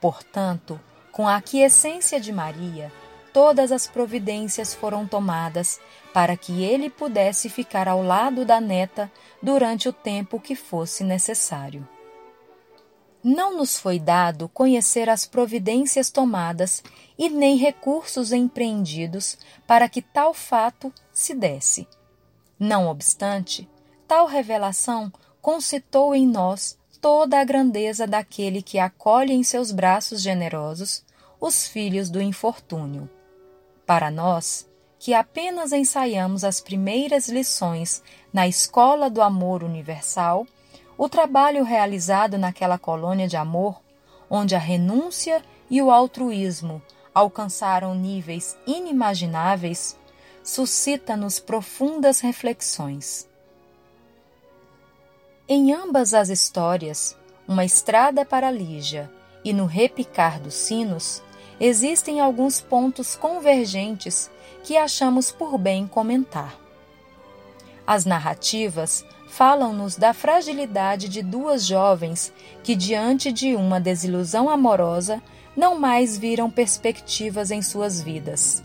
Portanto, 0.01 0.81
com 1.13 1.27
a 1.27 1.37
aquiescência 1.37 2.21
de 2.21 2.33
Maria, 2.33 2.93
todas 3.33 3.73
as 3.73 3.87
providências 3.87 4.73
foram 4.73 5.07
tomadas 5.07 5.81
para 6.13 6.37
que 6.37 6.63
ele 6.63 6.89
pudesse 6.89 7.49
ficar 7.49 7.89
ao 7.89 8.03
lado 8.03 8.45
da 8.45 8.61
neta 8.61 9.11
durante 9.43 9.89
o 9.89 9.93
tempo 9.93 10.41
que 10.41 10.55
fosse 10.55 11.05
necessário. 11.05 11.87
Não 13.23 13.57
nos 13.57 13.79
foi 13.79 13.99
dado 13.99 14.49
conhecer 14.49 15.09
as 15.09 15.27
providências 15.27 16.11
tomadas 16.11 16.83
e 17.19 17.29
nem 17.29 17.57
recursos 17.57 18.33
empreendidos 18.33 19.37
para 19.67 19.89
que 19.89 20.01
tal 20.01 20.33
fato 20.33 20.93
se 21.13 21.35
desse. 21.35 21.89
Não 22.59 22.87
obstante, 22.87 23.69
tal 24.07 24.27
revelação 24.27 25.13
concitou 25.41 26.15
em 26.15 26.27
nós 26.27 26.79
toda 27.01 27.41
a 27.41 27.45
grandeza 27.45 28.07
daquele 28.07 28.63
que 28.63 28.79
acolhe 28.79 29.33
em 29.33 29.43
seus 29.43 29.73
braços 29.73 30.21
generosos 30.21 31.05
os 31.41 31.67
filhos 31.67 32.11
do 32.11 32.21
infortúnio. 32.21 33.09
Para 33.87 34.11
nós, 34.11 34.69
que 34.99 35.15
apenas 35.15 35.73
ensaiamos 35.73 36.45
as 36.45 36.61
primeiras 36.61 37.29
lições 37.29 38.03
na 38.33 38.49
escola 38.49 39.09
do 39.09 39.23
amor 39.23 39.63
universal, 39.63 40.47
o 40.99 41.09
trabalho 41.09 41.63
realizado 41.63 42.37
naquela 42.37 42.77
colônia 42.77 43.29
de 43.29 43.37
amor, 43.37 43.81
onde 44.29 44.57
a 44.57 44.59
renúncia 44.59 45.41
e 45.71 45.81
o 45.81 45.93
altruísmo 45.93 46.83
alcançaram 47.15 47.95
níveis 47.95 48.59
inimagináveis, 48.67 49.97
suscita-nos 50.43 51.39
profundas 51.39 52.19
reflexões. 52.19 53.29
Em 55.49 55.73
ambas 55.73 56.13
as 56.13 56.29
histórias, 56.29 57.17
uma 57.47 57.65
estrada 57.65 58.25
para 58.25 58.51
Lígia 58.51 59.11
e 59.45 59.53
no 59.53 59.67
repicar 59.67 60.41
dos 60.41 60.55
sinos, 60.55 61.23
existem 61.61 62.21
alguns 62.21 62.61
pontos 62.61 63.15
convergentes 63.15 64.29
que 64.65 64.77
achamos 64.77 65.31
por 65.31 65.57
bem 65.57 65.87
comentar. 65.87 66.59
As 67.87 68.05
narrativas 68.05 69.05
falam-nos 69.29 69.97
da 69.97 70.13
fragilidade 70.13 71.09
de 71.09 71.23
duas 71.23 71.65
jovens 71.65 72.33
que, 72.63 72.75
diante 72.75 73.31
de 73.31 73.55
uma 73.55 73.81
desilusão 73.81 74.49
amorosa, 74.49 75.23
não 75.57 75.79
mais 75.79 76.17
viram 76.17 76.51
perspectivas 76.51 77.51
em 77.51 77.63
suas 77.63 78.01
vidas. 78.01 78.63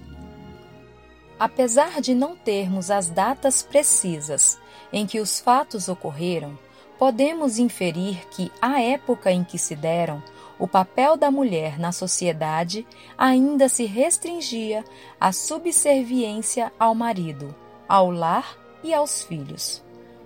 Apesar 1.40 2.00
de 2.00 2.16
não 2.16 2.36
termos 2.36 2.90
as 2.90 3.10
datas 3.10 3.62
precisas 3.62 4.58
em 4.92 5.06
que 5.06 5.20
os 5.20 5.40
fatos 5.40 5.90
ocorreram, 5.90 6.58
podemos 6.98 7.60
inferir 7.60 8.28
que, 8.30 8.52
à 8.62 8.80
época 8.82 9.32
em 9.32 9.44
que 9.44 9.58
se 9.58 9.76
deram, 9.76 10.24
o 10.58 10.68
papel 10.68 11.18
da 11.18 11.30
mulher 11.30 11.78
na 11.78 11.92
sociedade 11.92 12.88
ainda 13.18 13.68
se 13.68 13.86
restringia 13.86 14.86
à 15.20 15.34
subserviência 15.34 16.72
ao 16.80 16.96
marido, 16.96 17.54
ao 17.90 18.10
lar 18.10 18.58
e 18.84 18.94
aos 18.94 19.24
filhos. 19.24 19.83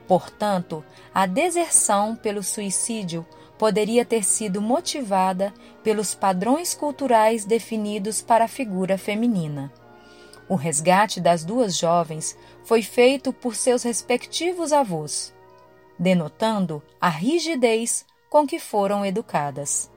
Portanto, 0.07 0.83
a 1.13 1.25
deserção 1.25 2.15
pelo 2.15 2.41
suicídio 2.41 3.25
poderia 3.57 4.05
ter 4.05 4.23
sido 4.23 4.61
motivada 4.61 5.53
pelos 5.83 6.13
padrões 6.13 6.73
culturais 6.73 7.43
definidos 7.43 8.21
para 8.21 8.45
a 8.45 8.47
figura 8.47 8.97
feminina. 8.97 9.71
O 10.47 10.55
resgate 10.55 11.19
das 11.19 11.43
duas 11.43 11.75
jovens 11.75 12.37
foi 12.63 12.81
feito 12.81 13.33
por 13.33 13.55
seus 13.55 13.83
respectivos 13.83 14.71
avós, 14.71 15.33
denotando 15.99 16.81
a 17.01 17.09
rigidez 17.09 18.05
com 18.29 18.47
que 18.47 18.59
foram 18.59 19.05
educadas. 19.05 19.91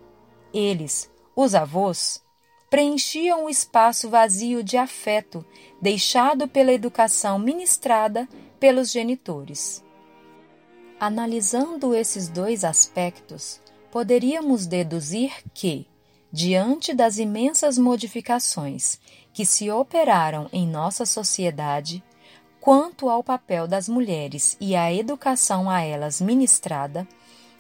Eles, 0.53 1.09
os 1.37 1.55
avós, 1.55 2.23
preenchiam 2.69 3.45
o 3.45 3.51
espaço 3.51 4.09
vazio 4.09 4.63
de 4.65 4.77
afeto 4.77 5.45
deixado 5.81 6.49
pela 6.49 6.73
educação 6.73 7.39
ministrada 7.39 8.29
pelos 8.59 8.91
genitores. 8.91 9.85
Analisando 11.01 11.95
esses 11.95 12.29
dois 12.29 12.63
aspectos, 12.63 13.59
poderíamos 13.91 14.67
deduzir 14.67 15.33
que, 15.55 15.87
diante 16.31 16.93
das 16.93 17.17
imensas 17.17 17.79
modificações 17.79 19.01
que 19.33 19.47
se 19.47 19.71
operaram 19.71 20.47
em 20.53 20.67
nossa 20.67 21.07
sociedade, 21.07 22.05
quanto 22.61 23.09
ao 23.09 23.25
papel 23.25 23.67
das 23.67 23.89
mulheres 23.89 24.59
e 24.61 24.77
à 24.77 24.93
educação 24.93 25.71
a 25.71 25.81
elas 25.81 26.21
ministrada, 26.21 27.09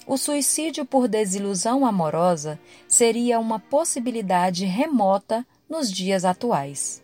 o 0.06 0.18
suicídio 0.18 0.84
por 0.84 1.08
desilusão 1.08 1.86
amorosa 1.86 2.60
seria 2.86 3.40
uma 3.40 3.58
possibilidade 3.58 4.66
remota 4.66 5.46
nos 5.66 5.90
dias 5.90 6.26
atuais. 6.26 7.02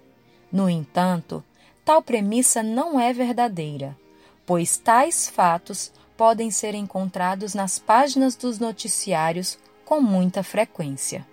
No 0.53 0.69
entanto, 0.69 1.43
tal 1.83 2.03
premissa 2.03 2.63
não 2.63 3.01
é 3.01 3.11
verdadeira, 3.11 3.97
pois 4.45 4.77
tais 4.77 5.31
fatos 5.31 5.93
podem 6.17 6.51
ser 6.51 6.75
encontrados 6.75 7.55
nas 7.55 7.79
páginas 7.79 8.35
dos 8.35 8.59
noticiários 8.59 9.59
com 9.85 10.01
muita 10.01 10.43
frequência. 10.43 11.27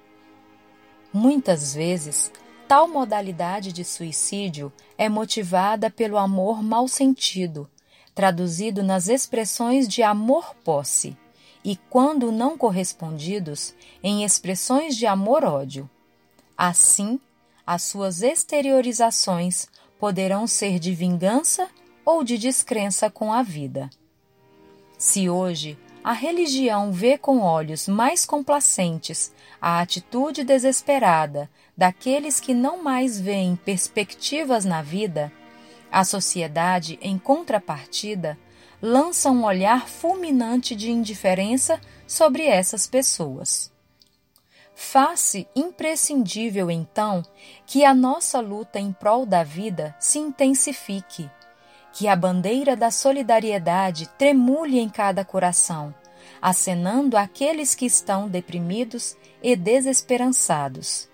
Muitas 1.11 1.73
vezes, 1.73 2.31
tal 2.67 2.87
modalidade 2.87 3.71
de 3.71 3.83
suicídio 3.85 4.71
é 4.97 5.07
motivada 5.07 5.89
pelo 5.89 6.17
amor 6.17 6.61
mal 6.61 6.87
sentido, 6.87 7.69
traduzido 8.13 8.83
nas 8.83 9.07
expressões 9.07 9.87
de 9.87 10.03
amor-posse 10.03 11.15
e, 11.63 11.75
quando 11.89 12.31
não 12.31 12.57
correspondidos, 12.57 13.73
em 14.03 14.23
expressões 14.23 14.97
de 14.97 15.05
amor-ódio. 15.05 15.89
Assim, 16.57 17.19
as 17.65 17.83
suas 17.83 18.21
exteriorizações 18.21 19.67
poderão 19.97 20.45
ser 20.45 20.79
de 20.79 20.93
vingança 20.93 21.69
ou 22.05 22.23
de 22.23 22.37
descrença 22.37 23.09
com 23.09 23.31
a 23.31 23.41
vida. 23.41 23.89
Se 25.03 25.29
hoje 25.29 25.77
a 26.01 26.13
religião 26.13 26.89
vê 26.89 27.17
com 27.17 27.41
olhos 27.41 27.89
mais 27.89 28.25
complacentes 28.25 29.33
a 29.61 29.81
atitude 29.81 30.45
desesperada 30.45 31.51
daqueles 31.77 32.39
que 32.39 32.53
não 32.53 32.81
mais 32.81 33.19
veem 33.19 33.57
perspectivas 33.57 34.63
na 34.63 34.81
vida, 34.81 35.29
a 35.91 36.05
sociedade, 36.05 36.97
em 37.01 37.17
contrapartida, 37.17 38.39
lança 38.81 39.29
um 39.29 39.43
olhar 39.43 39.89
fulminante 39.89 40.73
de 40.73 40.89
indiferença 40.89 41.81
sobre 42.07 42.45
essas 42.45 42.87
pessoas. 42.87 43.73
Faz-se 44.73 45.45
imprescindível, 45.53 46.71
então, 46.71 47.23
que 47.65 47.83
a 47.83 47.93
nossa 47.93 48.39
luta 48.39 48.79
em 48.79 48.93
prol 48.93 49.25
da 49.25 49.43
vida 49.43 49.93
se 49.99 50.17
intensifique, 50.17 51.29
que 51.93 52.07
a 52.07 52.15
bandeira 52.15 52.75
da 52.75 52.91
solidariedade 52.91 54.09
tremule 54.17 54.79
em 54.79 54.89
cada 54.89 55.23
coração, 55.23 55.93
acenando 56.41 57.15
aqueles 57.15 57.73
que 57.73 57.85
estão 57.85 58.27
deprimidos 58.27 59.15
e 59.41 59.55
desesperançados. 59.55 61.07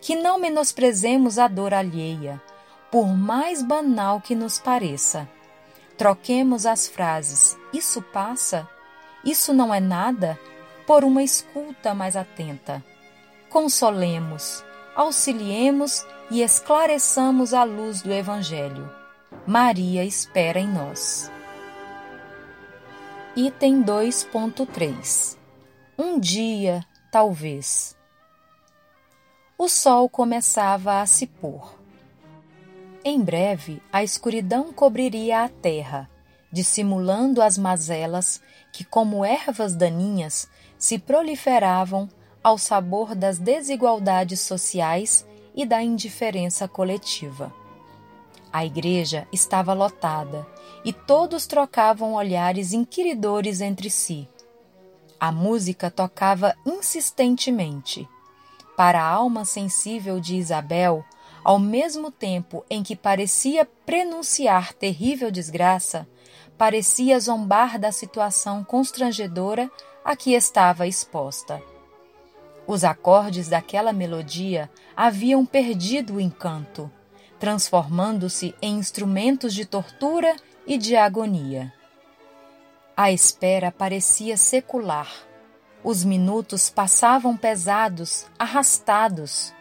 Que 0.00 0.14
não 0.14 0.38
menosprezemos 0.38 1.38
a 1.38 1.48
dor 1.48 1.72
alheia, 1.72 2.42
por 2.90 3.06
mais 3.06 3.62
banal 3.62 4.20
que 4.20 4.34
nos 4.34 4.58
pareça 4.58 5.28
Troquemos 5.96 6.66
as 6.66 6.86
frases 6.86 7.56
isso 7.72 8.02
passa, 8.02 8.68
isso 9.24 9.54
não 9.54 9.74
é 9.74 9.80
nada, 9.80 10.38
por 10.86 11.02
uma 11.04 11.22
escuta 11.22 11.94
mais 11.94 12.16
atenta. 12.16 12.84
Consolemos, 13.48 14.62
auxiliemos 14.94 16.06
e 16.30 16.42
esclareçamos 16.42 17.54
a 17.54 17.64
luz 17.64 18.02
do 18.02 18.12
Evangelho. 18.12 18.90
Maria 19.48 20.04
espera 20.04 20.58
em 20.58 20.66
nós. 20.66 21.30
Item 23.36 23.80
2.3 23.80 25.38
Um 25.96 26.18
dia, 26.18 26.84
talvez. 27.12 27.96
O 29.56 29.68
sol 29.68 30.08
começava 30.08 31.00
a 31.00 31.06
se 31.06 31.28
pôr. 31.28 31.78
Em 33.04 33.20
breve, 33.20 33.80
a 33.92 34.02
escuridão 34.02 34.72
cobriria 34.72 35.44
a 35.44 35.48
terra, 35.48 36.10
dissimulando 36.50 37.40
as 37.40 37.56
mazelas 37.56 38.42
que, 38.72 38.84
como 38.84 39.24
ervas 39.24 39.76
daninhas, 39.76 40.50
se 40.76 40.98
proliferavam 40.98 42.08
ao 42.42 42.58
sabor 42.58 43.14
das 43.14 43.38
desigualdades 43.38 44.40
sociais 44.40 45.24
e 45.54 45.64
da 45.64 45.80
indiferença 45.80 46.66
coletiva. 46.66 47.54
A 48.56 48.64
igreja 48.64 49.28
estava 49.30 49.74
lotada 49.74 50.46
e 50.82 50.90
todos 50.90 51.46
trocavam 51.46 52.14
olhares 52.14 52.72
inquiridores 52.72 53.60
entre 53.60 53.90
si. 53.90 54.26
A 55.20 55.30
música 55.30 55.90
tocava 55.90 56.56
insistentemente. 56.64 58.08
Para 58.74 59.02
a 59.02 59.06
alma 59.06 59.44
sensível 59.44 60.18
de 60.18 60.36
Isabel, 60.36 61.04
ao 61.44 61.58
mesmo 61.58 62.10
tempo 62.10 62.64
em 62.70 62.82
que 62.82 62.96
parecia 62.96 63.68
prenunciar 63.84 64.72
terrível 64.72 65.30
desgraça, 65.30 66.08
parecia 66.56 67.20
zombar 67.20 67.78
da 67.78 67.92
situação 67.92 68.64
constrangedora 68.64 69.70
a 70.02 70.16
que 70.16 70.32
estava 70.32 70.86
exposta. 70.86 71.62
Os 72.66 72.84
acordes 72.84 73.50
daquela 73.50 73.92
melodia 73.92 74.70
haviam 74.96 75.44
perdido 75.44 76.14
o 76.14 76.20
encanto, 76.22 76.90
transformando-se 77.38 78.54
em 78.60 78.78
instrumentos 78.78 79.54
de 79.54 79.64
tortura 79.64 80.34
e 80.66 80.78
de 80.78 80.96
agonia. 80.96 81.72
A 82.96 83.12
espera 83.12 83.70
parecia 83.70 84.36
secular. 84.36 85.12
Os 85.84 86.02
minutos 86.02 86.70
passavam 86.70 87.36
pesados, 87.36 88.26
arrastados. 88.38 89.52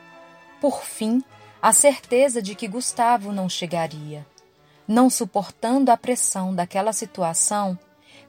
Por 0.62 0.82
fim, 0.84 1.24
a 1.62 1.74
certeza 1.74 2.42
de 2.42 2.56
que 2.56 2.68
Gustavo 2.68 3.32
não 3.32 3.50
chegaria. 3.50 4.26
Não 4.88 5.10
suportando 5.10 5.92
a 5.92 5.98
pressão 5.98 6.54
daquela 6.56 6.94
situação, 6.94 7.78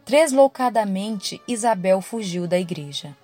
tresloucadamente 0.05 1.41
Isabel 1.47 2.01
fugiu 2.01 2.47
da 2.47 2.59
igreja. 2.59 3.17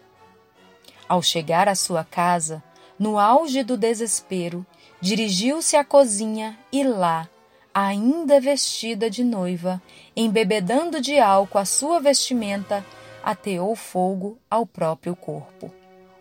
Ao 1.09 1.23
chegar 1.23 1.69
à 1.69 1.75
sua 1.75 2.05
casa, 2.05 2.63
no 2.99 3.19
auge 3.19 3.63
do 3.65 3.77
desespero, 3.77 4.65
dirigiu-se 5.03 5.77
à 5.77 5.85
cozinha 5.85 6.59
e 6.73 6.83
lá, 6.83 7.29
ainda 7.75 8.41
vestida 8.41 9.11
de 9.11 9.23
noiva, 9.23 9.83
embebedando 10.17 10.99
de 10.99 11.19
álcool 11.19 11.59
a 11.59 11.67
sua 11.67 12.01
vestimenta, 12.01 12.83
ateou 13.23 13.77
fogo 13.77 14.39
ao 14.51 14.65
próprio 14.65 15.15
corpo. 15.15 15.71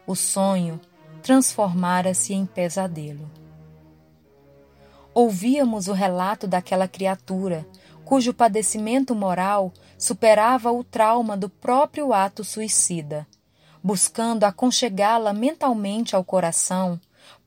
O 0.05 0.15
sonho 0.15 0.81
transformara-se 1.23 2.33
em 2.33 2.45
pesadelo 2.45 3.29
ouvíamos 5.13 5.87
o 5.87 5.93
relato 5.93 6.47
daquela 6.47 6.87
criatura, 6.87 7.65
cujo 8.03 8.33
padecimento 8.33 9.13
moral 9.13 9.71
superava 9.97 10.71
o 10.71 10.83
trauma 10.83 11.37
do 11.37 11.49
próprio 11.49 12.13
ato 12.13 12.43
suicida, 12.43 13.27
buscando 13.83 14.43
aconchegá-la 14.43 15.33
mentalmente 15.33 16.15
ao 16.15 16.23
coração, 16.23 16.99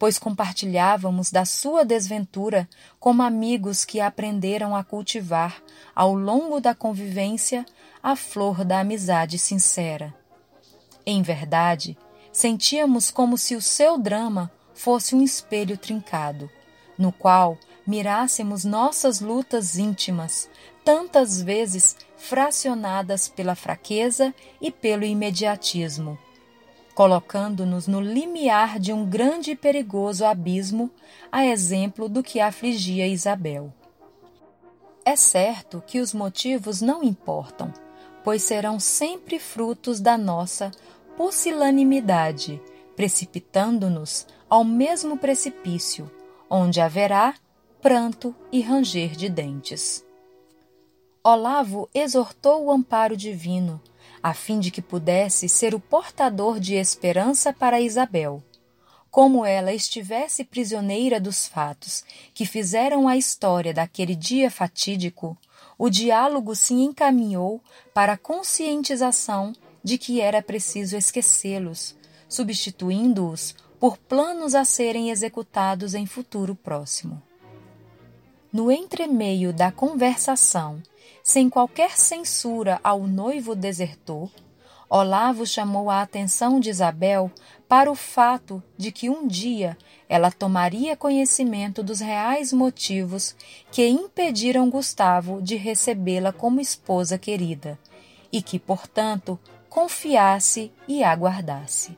pois 0.04 0.18
compartilhávamos 0.18 1.30
da 1.30 1.46
sua 1.46 1.82
desventura 1.82 2.68
como 3.00 3.22
amigos 3.22 3.86
que 3.86 4.02
aprenderam 4.02 4.76
a 4.76 4.84
cultivar, 4.84 5.62
ao 5.94 6.12
longo 6.12 6.60
da 6.60 6.74
convivência, 6.74 7.64
a 8.02 8.14
flor 8.14 8.66
da 8.66 8.80
amizade 8.80 9.38
sincera. 9.38 10.14
Em 11.06 11.22
verdade, 11.22 11.96
sentíamos 12.30 13.10
como 13.10 13.38
se 13.38 13.56
o 13.56 13.62
seu 13.62 13.96
drama 13.96 14.52
fosse 14.74 15.14
um 15.14 15.22
espelho 15.22 15.78
trincado 15.78 16.50
no 16.98 17.10
qual 17.10 17.58
mirássemos 17.86 18.62
nossas 18.62 19.20
lutas 19.20 19.78
íntimas, 19.78 20.50
tantas 20.84 21.40
vezes 21.40 21.96
fracionadas 22.18 23.26
pela 23.26 23.54
fraqueza 23.54 24.34
e 24.60 24.70
pelo 24.70 25.04
imediatismo, 25.04 26.18
colocando-nos 26.94 27.88
no 27.88 28.00
limiar 28.00 28.78
de 28.78 28.92
um 28.92 29.04
grande 29.04 29.50
e 29.52 29.56
perigoso 29.56 30.24
abismo, 30.24 30.90
a 31.30 31.44
exemplo 31.44 32.08
do 32.08 32.22
que 32.22 32.38
afligia 32.38 33.08
Isabel. 33.08 33.72
É 35.04 35.16
certo 35.16 35.82
que 35.86 36.00
os 36.00 36.14
motivos 36.14 36.80
não 36.80 37.02
importam, 37.02 37.72
pois 38.22 38.42
serão 38.42 38.80
sempre 38.80 39.38
frutos 39.38 40.00
da 40.00 40.16
nossa 40.16 40.70
pusilanimidade, 41.16 42.62
precipitando-nos 42.96 44.26
ao 44.48 44.64
mesmo 44.64 45.18
precipício, 45.18 46.10
onde 46.48 46.80
haverá 46.80 47.34
pranto 47.82 48.34
e 48.50 48.60
ranger 48.60 49.10
de 49.10 49.28
dentes. 49.28 50.04
Olavo 51.22 51.88
exortou 51.92 52.64
o 52.64 52.70
amparo 52.70 53.16
divino, 53.16 53.80
a 54.24 54.32
fim 54.32 54.58
de 54.58 54.70
que 54.70 54.80
pudesse 54.80 55.50
ser 55.50 55.74
o 55.74 55.78
portador 55.78 56.58
de 56.58 56.76
esperança 56.76 57.52
para 57.52 57.78
Isabel. 57.78 58.42
Como 59.10 59.44
ela 59.44 59.70
estivesse 59.70 60.42
prisioneira 60.42 61.20
dos 61.20 61.46
fatos 61.46 62.02
que 62.32 62.46
fizeram 62.46 63.06
a 63.06 63.18
história 63.18 63.74
daquele 63.74 64.14
dia 64.14 64.50
fatídico, 64.50 65.36
o 65.76 65.90
diálogo 65.90 66.56
se 66.56 66.72
encaminhou 66.72 67.60
para 67.92 68.14
a 68.14 68.16
conscientização 68.16 69.52
de 69.82 69.98
que 69.98 70.22
era 70.22 70.40
preciso 70.40 70.96
esquecê-los, 70.96 71.94
substituindo-os 72.26 73.54
por 73.78 73.98
planos 73.98 74.54
a 74.54 74.64
serem 74.64 75.10
executados 75.10 75.92
em 75.92 76.06
futuro 76.06 76.54
próximo. 76.54 77.22
No 78.50 78.72
entremeio 78.72 79.52
da 79.52 79.70
conversação, 79.70 80.82
sem 81.24 81.48
qualquer 81.48 81.96
censura 81.96 82.78
ao 82.84 83.06
noivo 83.06 83.54
desertor, 83.56 84.30
Olavo 84.90 85.46
chamou 85.46 85.88
a 85.88 86.02
atenção 86.02 86.60
de 86.60 86.68
Isabel 86.68 87.32
para 87.66 87.90
o 87.90 87.94
fato 87.94 88.62
de 88.76 88.92
que 88.92 89.08
um 89.08 89.26
dia 89.26 89.74
ela 90.06 90.30
tomaria 90.30 90.94
conhecimento 90.94 91.82
dos 91.82 91.98
reais 91.98 92.52
motivos 92.52 93.34
que 93.72 93.88
impediram 93.88 94.68
Gustavo 94.68 95.40
de 95.40 95.56
recebê-la 95.56 96.30
como 96.30 96.60
esposa 96.60 97.16
querida 97.16 97.78
e 98.30 98.42
que, 98.42 98.58
portanto, 98.58 99.40
confiasse 99.70 100.70
e 100.86 101.02
aguardasse. 101.02 101.96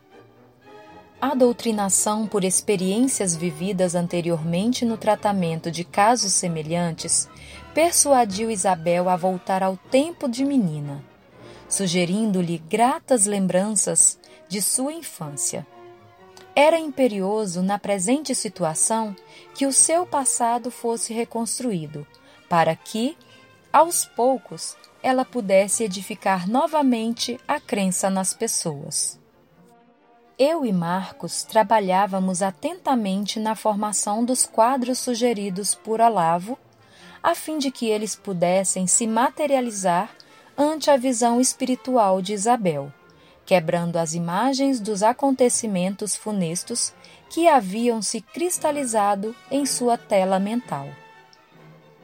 A 1.20 1.34
doutrinação 1.34 2.28
por 2.28 2.44
experiências 2.44 3.34
vividas 3.34 3.96
anteriormente 3.96 4.84
no 4.84 4.96
tratamento 4.96 5.68
de 5.68 5.82
casos 5.82 6.32
semelhantes 6.32 7.28
persuadiu 7.76 8.50
Isabel 8.50 9.06
a 9.06 9.16
voltar 9.16 9.62
ao 9.62 9.76
tempo 9.76 10.30
de 10.30 10.46
menina, 10.46 11.04
sugerindo-lhe 11.68 12.56
gratas 12.56 13.26
lembranças 13.26 14.18
de 14.48 14.62
sua 14.62 14.94
infância. 14.94 15.66
Era 16.54 16.78
imperioso, 16.78 17.60
na 17.60 17.78
presente 17.78 18.34
situação, 18.34 19.14
que 19.54 19.66
o 19.66 19.74
seu 19.74 20.06
passado 20.06 20.70
fosse 20.70 21.12
reconstruído, 21.12 22.06
para 22.48 22.74
que, 22.74 23.14
aos 23.70 24.06
poucos, 24.06 24.74
ela 25.02 25.26
pudesse 25.26 25.84
edificar 25.84 26.48
novamente 26.48 27.38
a 27.46 27.60
crença 27.60 28.08
nas 28.08 28.32
pessoas. 28.32 29.20
Eu 30.38 30.64
e 30.64 30.72
Marcos 30.72 31.42
trabalhávamos 31.42 32.40
atentamente 32.40 33.38
na 33.38 33.54
formação 33.54 34.24
dos 34.24 34.46
quadros 34.46 34.98
sugeridos 34.98 35.74
por 35.74 36.00
Olavo, 36.00 36.58
a 37.26 37.34
fim 37.34 37.58
de 37.58 37.72
que 37.72 37.90
eles 37.90 38.14
pudessem 38.14 38.86
se 38.86 39.04
materializar 39.04 40.08
ante 40.56 40.92
a 40.92 40.96
visão 40.96 41.40
espiritual 41.40 42.22
de 42.22 42.32
Isabel, 42.32 42.92
quebrando 43.44 43.96
as 43.96 44.14
imagens 44.14 44.78
dos 44.78 45.02
acontecimentos 45.02 46.14
funestos 46.14 46.94
que 47.28 47.48
haviam 47.48 48.00
se 48.00 48.20
cristalizado 48.20 49.34
em 49.50 49.66
sua 49.66 49.98
tela 49.98 50.38
mental. 50.38 50.88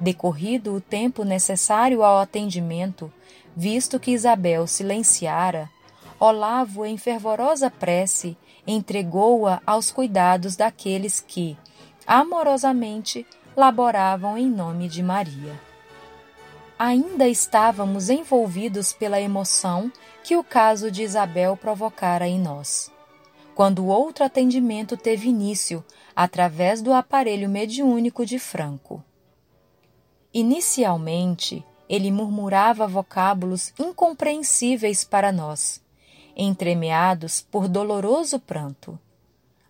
Decorrido 0.00 0.74
o 0.74 0.80
tempo 0.80 1.22
necessário 1.22 2.02
ao 2.02 2.18
atendimento, 2.18 3.12
visto 3.54 4.00
que 4.00 4.10
Isabel 4.10 4.66
silenciara, 4.66 5.70
Olavo, 6.18 6.84
em 6.84 6.98
fervorosa 6.98 7.70
prece, 7.70 8.36
entregou-a 8.66 9.62
aos 9.64 9.92
cuidados 9.92 10.56
daqueles 10.56 11.20
que, 11.20 11.56
amorosamente, 12.08 13.24
laboravam 13.56 14.36
em 14.38 14.48
nome 14.48 14.88
de 14.88 15.02
Maria. 15.02 15.58
Ainda 16.78 17.28
estávamos 17.28 18.08
envolvidos 18.08 18.92
pela 18.92 19.20
emoção 19.20 19.92
que 20.24 20.36
o 20.36 20.42
caso 20.42 20.90
de 20.90 21.02
Isabel 21.02 21.56
provocara 21.56 22.26
em 22.26 22.40
nós. 22.40 22.90
Quando 23.54 23.86
outro 23.86 24.24
atendimento 24.24 24.96
teve 24.96 25.28
início 25.28 25.84
através 26.16 26.80
do 26.80 26.92
aparelho 26.92 27.48
mediúnico 27.48 28.24
de 28.24 28.38
Franco. 28.38 29.04
Inicialmente, 30.32 31.64
ele 31.88 32.10
murmurava 32.10 32.86
vocábulos 32.86 33.72
incompreensíveis 33.78 35.04
para 35.04 35.30
nós, 35.30 35.82
entremeados 36.34 37.42
por 37.42 37.68
doloroso 37.68 38.40
pranto. 38.40 38.98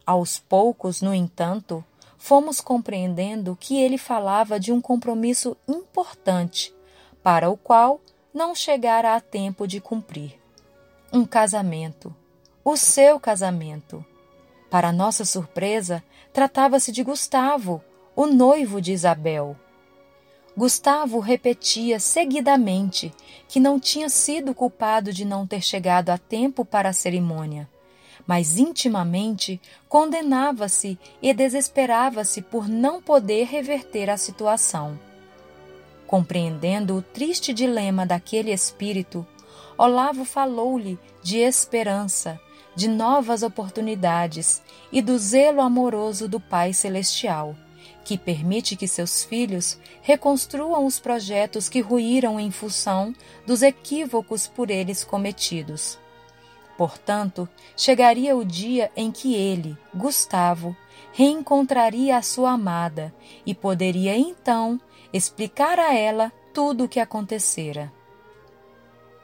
Aos 0.06 0.38
poucos, 0.38 1.02
no 1.02 1.12
entanto, 1.12 1.84
fomos 2.22 2.60
compreendendo 2.60 3.58
que 3.58 3.82
ele 3.82 3.98
falava 3.98 4.60
de 4.60 4.70
um 4.70 4.80
compromisso 4.80 5.56
importante, 5.66 6.72
para 7.20 7.50
o 7.50 7.56
qual 7.56 8.00
não 8.32 8.54
chegara 8.54 9.16
a 9.16 9.20
tempo 9.20 9.66
de 9.66 9.80
cumprir. 9.80 10.38
Um 11.12 11.24
casamento, 11.24 12.14
o 12.64 12.76
seu 12.76 13.18
casamento. 13.18 14.06
Para 14.70 14.92
nossa 14.92 15.24
surpresa, 15.24 16.00
tratava-se 16.32 16.92
de 16.92 17.02
Gustavo, 17.02 17.82
o 18.14 18.26
noivo 18.26 18.80
de 18.80 18.92
Isabel. 18.92 19.56
Gustavo 20.56 21.18
repetia 21.18 21.98
seguidamente 21.98 23.12
que 23.48 23.58
não 23.58 23.80
tinha 23.80 24.08
sido 24.08 24.54
culpado 24.54 25.12
de 25.12 25.24
não 25.24 25.44
ter 25.44 25.60
chegado 25.60 26.10
a 26.10 26.18
tempo 26.18 26.64
para 26.64 26.90
a 26.90 26.92
cerimônia, 26.92 27.68
mas 28.26 28.58
intimamente 28.58 29.60
condenava-se 29.88 30.98
e 31.20 31.32
desesperava-se 31.34 32.40
por 32.42 32.68
não 32.68 33.00
poder 33.02 33.46
reverter 33.46 34.08
a 34.08 34.16
situação. 34.16 34.98
Compreendendo 36.06 36.96
o 36.96 37.02
triste 37.02 37.52
dilema 37.52 38.04
daquele 38.04 38.52
espírito, 38.52 39.26
Olavo 39.78 40.24
falou-lhe 40.24 40.98
de 41.22 41.38
esperança, 41.38 42.38
de 42.74 42.88
novas 42.88 43.42
oportunidades 43.42 44.62
e 44.90 45.00
do 45.02 45.18
zelo 45.18 45.60
amoroso 45.60 46.28
do 46.28 46.38
Pai 46.38 46.72
Celestial, 46.72 47.56
que 48.04 48.18
permite 48.18 48.76
que 48.76 48.88
seus 48.88 49.24
filhos 49.24 49.78
reconstruam 50.02 50.84
os 50.84 50.98
projetos 50.98 51.68
que 51.68 51.80
ruíram 51.80 52.38
em 52.38 52.50
função 52.50 53.14
dos 53.46 53.62
equívocos 53.62 54.46
por 54.46 54.70
eles 54.70 55.04
cometidos. 55.04 55.98
Portanto, 56.82 57.48
chegaria 57.76 58.36
o 58.36 58.44
dia 58.44 58.90
em 58.96 59.12
que 59.12 59.36
ele, 59.36 59.78
Gustavo, 59.94 60.76
reencontraria 61.12 62.16
a 62.16 62.22
sua 62.22 62.50
amada 62.50 63.14
e 63.46 63.54
poderia 63.54 64.18
então 64.18 64.80
explicar 65.12 65.78
a 65.78 65.94
ela 65.94 66.32
tudo 66.52 66.82
o 66.82 66.88
que 66.88 66.98
acontecera. 66.98 67.92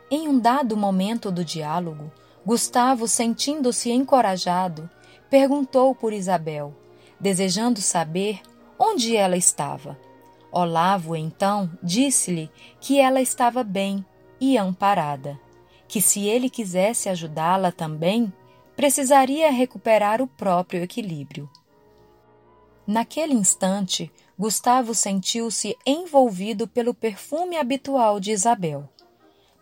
Em 0.08 0.28
um 0.28 0.38
dado 0.38 0.76
momento 0.76 1.32
do 1.32 1.44
diálogo, 1.44 2.12
Gustavo, 2.46 3.08
sentindo-se 3.08 3.90
encorajado, 3.90 4.88
perguntou 5.28 5.96
por 5.96 6.12
Isabel, 6.12 6.72
desejando 7.18 7.80
saber 7.80 8.40
onde 8.78 9.16
ela 9.16 9.36
estava. 9.36 9.98
Olavo, 10.52 11.16
então, 11.16 11.68
disse-lhe 11.82 12.48
que 12.80 13.00
ela 13.00 13.20
estava 13.20 13.64
bem 13.64 14.06
e 14.40 14.56
amparada 14.56 15.36
que 15.88 16.02
se 16.02 16.26
ele 16.26 16.50
quisesse 16.50 17.08
ajudá-la 17.08 17.72
também, 17.72 18.32
precisaria 18.76 19.50
recuperar 19.50 20.20
o 20.20 20.26
próprio 20.26 20.82
equilíbrio. 20.82 21.50
Naquele 22.86 23.34
instante, 23.34 24.12
Gustavo 24.38 24.94
sentiu-se 24.94 25.76
envolvido 25.84 26.68
pelo 26.68 26.94
perfume 26.94 27.56
habitual 27.56 28.20
de 28.20 28.30
Isabel. 28.30 28.88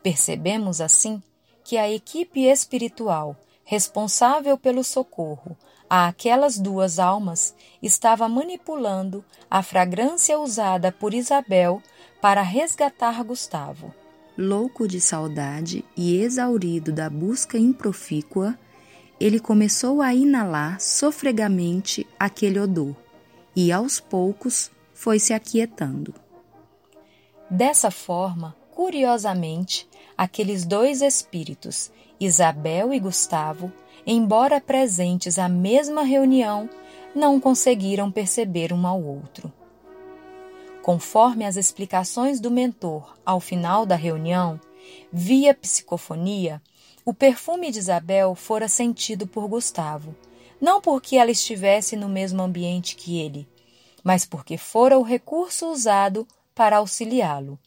Percebemos 0.02 0.80
assim 0.80 1.22
que 1.64 1.78
a 1.78 1.90
equipe 1.90 2.42
espiritual 2.42 3.36
responsável 3.64 4.58
pelo 4.58 4.84
socorro 4.84 5.56
a 5.88 6.08
aquelas 6.08 6.58
duas 6.58 6.98
almas 6.98 7.54
estava 7.82 8.28
manipulando 8.28 9.24
a 9.50 9.62
fragrância 9.62 10.38
usada 10.38 10.92
por 10.92 11.14
Isabel 11.14 11.82
para 12.20 12.42
resgatar 12.42 13.22
Gustavo 13.24 13.94
louco 14.36 14.86
de 14.86 15.00
saudade 15.00 15.84
e 15.96 16.16
exaurido 16.16 16.92
da 16.92 17.08
busca 17.08 17.56
improfícua, 17.56 18.58
ele 19.18 19.40
começou 19.40 20.02
a 20.02 20.14
inalar 20.14 20.80
sofregamente 20.80 22.06
aquele 22.18 22.58
odor 22.58 22.94
e, 23.54 23.72
aos 23.72 23.98
poucos, 23.98 24.70
foi 24.92 25.18
se 25.18 25.32
aquietando. 25.32 26.14
Dessa 27.48 27.90
forma, 27.90 28.54
curiosamente, 28.72 29.88
aqueles 30.16 30.64
dois 30.64 31.00
espíritos, 31.00 31.90
Isabel 32.20 32.92
e 32.92 33.00
Gustavo, 33.00 33.72
embora 34.06 34.60
presentes 34.60 35.38
à 35.38 35.48
mesma 35.48 36.02
reunião, 36.02 36.68
não 37.14 37.40
conseguiram 37.40 38.10
perceber 38.10 38.72
um 38.72 38.86
ao 38.86 39.02
outro. 39.02 39.50
Conforme 40.86 41.44
as 41.44 41.56
explicações 41.56 42.38
do 42.38 42.48
mentor 42.48 43.18
ao 43.26 43.40
final 43.40 43.84
da 43.84 43.96
reunião, 43.96 44.60
via 45.12 45.52
psicofonia, 45.52 46.62
o 47.04 47.12
perfume 47.12 47.72
de 47.72 47.80
Isabel 47.80 48.36
fora 48.36 48.68
sentido 48.68 49.26
por 49.26 49.48
Gustavo, 49.48 50.14
não 50.60 50.80
porque 50.80 51.16
ela 51.16 51.32
estivesse 51.32 51.96
no 51.96 52.08
mesmo 52.08 52.40
ambiente 52.40 52.94
que 52.94 53.18
ele, 53.18 53.48
mas 54.04 54.24
porque 54.24 54.56
fora 54.56 54.96
o 54.96 55.02
recurso 55.02 55.66
usado 55.72 56.24
para 56.54 56.76
auxiliá-lo. 56.76 57.58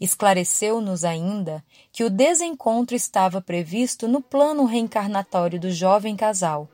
Esclareceu-nos 0.00 1.04
ainda 1.04 1.64
que 1.92 2.02
o 2.02 2.10
desencontro 2.10 2.96
estava 2.96 3.40
previsto 3.40 4.08
no 4.08 4.20
plano 4.20 4.64
reencarnatório 4.64 5.60
do 5.60 5.70
jovem 5.70 6.16
casal, 6.16 6.68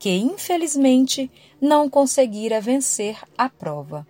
que 0.00 0.10
infelizmente 0.10 1.30
não 1.60 1.88
conseguira 1.88 2.60
vencer 2.60 3.16
a 3.38 3.48
prova. 3.48 4.04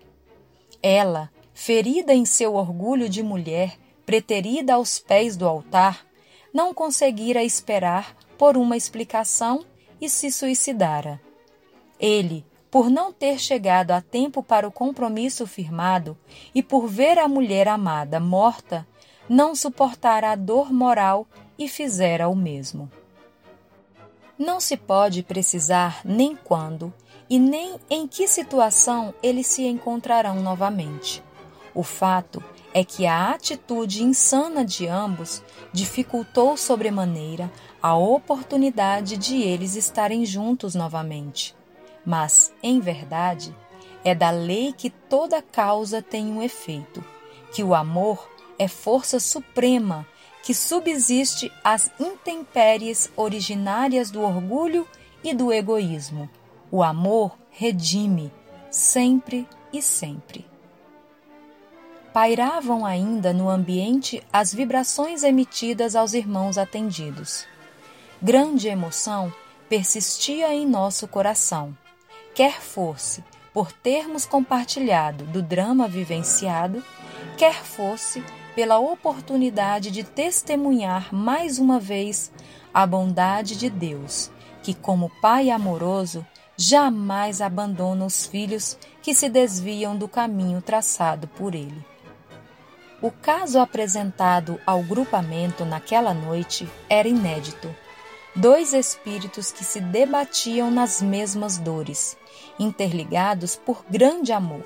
Ela, 0.81 1.29
ferida 1.53 2.13
em 2.13 2.25
seu 2.25 2.55
orgulho 2.55 3.09
de 3.09 3.21
mulher, 3.21 3.77
preterida 4.05 4.75
aos 4.75 4.97
pés 4.99 5.35
do 5.35 5.47
altar, 5.47 6.05
não 6.53 6.73
conseguira 6.73 7.43
esperar 7.43 8.15
por 8.37 8.57
uma 8.57 8.77
explicação 8.77 9.65
e 9.99 10.09
se 10.09 10.31
suicidara. 10.31 11.21
Ele, 11.99 12.45
por 12.71 12.89
não 12.89 13.11
ter 13.11 13.39
chegado 13.39 13.91
a 13.91 14.01
tempo 14.01 14.41
para 14.41 14.67
o 14.67 14.71
compromisso 14.71 15.45
firmado 15.45 16.17
e 16.55 16.63
por 16.63 16.87
ver 16.87 17.17
a 17.17 17.27
mulher 17.27 17.67
amada 17.67 18.19
morta, 18.19 18.87
não 19.27 19.53
suportara 19.53 20.31
a 20.31 20.35
dor 20.35 20.71
moral 20.71 21.27
e 21.57 21.67
fizera 21.67 22.29
o 22.29 22.35
mesmo. 22.35 22.89
Não 24.37 24.59
se 24.59 24.77
pode 24.77 25.21
precisar 25.21 26.01
nem 26.05 26.35
quando 26.35 26.93
e 27.29 27.37
nem 27.37 27.75
em 27.89 28.07
que 28.07 28.27
situação 28.27 29.13
eles 29.21 29.45
se 29.47 29.65
encontrarão 29.65 30.41
novamente. 30.41 31.23
O 31.75 31.83
fato 31.83 32.43
é 32.73 32.83
que 32.83 33.05
a 33.05 33.31
atitude 33.31 34.03
insana 34.03 34.65
de 34.65 34.87
ambos 34.87 35.43
dificultou 35.71 36.57
sobremaneira 36.57 37.51
a 37.81 37.95
oportunidade 37.95 39.15
de 39.17 39.41
eles 39.41 39.75
estarem 39.75 40.25
juntos 40.25 40.73
novamente. 40.73 41.55
Mas, 42.05 42.51
em 42.63 42.79
verdade, 42.79 43.55
é 44.03 44.15
da 44.15 44.31
lei 44.31 44.73
que 44.73 44.89
toda 44.89 45.41
causa 45.41 46.01
tem 46.01 46.31
um 46.31 46.41
efeito, 46.41 47.03
que 47.51 47.63
o 47.63 47.75
amor 47.75 48.27
é 48.57 48.67
força 48.67 49.19
suprema 49.19 50.07
que 50.41 50.53
subsiste 50.53 51.51
às 51.63 51.91
intempéries 51.99 53.11
originárias 53.15 54.09
do 54.09 54.21
orgulho 54.21 54.87
e 55.23 55.33
do 55.33 55.51
egoísmo 55.51 56.29
o 56.71 56.83
amor 56.83 57.37
redime, 57.49 58.31
sempre 58.69 59.47
e 59.73 59.81
sempre. 59.81 60.45
Pairavam 62.13 62.85
ainda 62.85 63.31
no 63.31 63.49
ambiente 63.49 64.23
as 64.33 64.53
vibrações 64.53 65.23
emitidas 65.23 65.95
aos 65.95 66.13
irmãos 66.13 66.57
atendidos. 66.57 67.45
Grande 68.21 68.67
emoção 68.67 69.31
persistia 69.69 70.53
em 70.53 70.65
nosso 70.65 71.07
coração, 71.07 71.77
quer 72.33 72.59
fosse 72.59 73.23
por 73.53 73.71
termos 73.71 74.25
compartilhado 74.25 75.23
do 75.25 75.41
drama 75.41 75.87
vivenciado, 75.87 76.83
quer 77.37 77.53
fosse 77.53 78.23
pela 78.55 78.79
oportunidade 78.79 79.91
de 79.91 80.03
testemunhar 80.03 81.13
mais 81.13 81.59
uma 81.59 81.79
vez 81.79 82.31
a 82.73 82.85
bondade 82.85 83.55
de 83.55 83.69
Deus, 83.69 84.31
que, 84.63 84.73
como 84.73 85.11
Pai 85.21 85.49
amoroso, 85.49 86.25
jamais 86.61 87.39
abandona 87.39 88.05
os 88.05 88.25
filhos 88.25 88.77
que 89.01 89.15
se 89.15 89.29
desviam 89.29 89.95
do 89.95 90.09
caminho 90.09 90.61
traçado 90.61 91.25
por 91.25 91.55
ele. 91.55 91.85
O 93.01 93.09
caso 93.09 93.59
apresentado 93.59 94.59
ao 94.67 94.83
grupamento 94.83 95.63
naquela 95.63 96.13
noite 96.13 96.69
era 96.89 97.07
inédito. 97.07 97.73
Dois 98.35 98.73
espíritos 98.73 99.53
que 99.53 99.63
se 99.63 99.79
debatiam 99.79 100.69
nas 100.69 101.01
mesmas 101.01 101.57
dores, 101.57 102.17
interligados 102.59 103.55
por 103.55 103.85
grande 103.89 104.33
amor, 104.33 104.65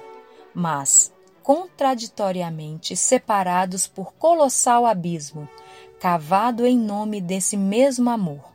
mas 0.51 1.13
contraditoriamente 1.43 2.95
separados 2.95 3.85
por 3.85 4.13
colossal 4.13 4.87
abismo, 4.87 5.47
cavado 5.99 6.65
em 6.65 6.75
nome 6.75 7.21
desse 7.21 7.55
mesmo 7.55 8.09
amor. 8.09 8.51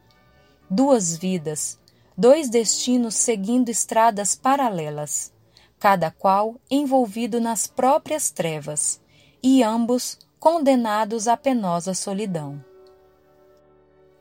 Duas 0.69 1.17
vidas, 1.17 1.78
dois 2.19 2.51
destinos 2.51 3.15
seguindo 3.15 3.69
estradas 3.69 4.35
paralelas, 4.35 5.33
cada 5.79 6.11
qual 6.11 6.57
envolvido 6.69 7.41
nas 7.41 7.69
próprias 7.69 8.29
trevas, 8.29 9.01
e 9.41 9.63
ambos 9.63 10.19
condenados 10.41 11.29
à 11.29 11.37
penosa 11.37 11.95
solidão. 11.95 12.63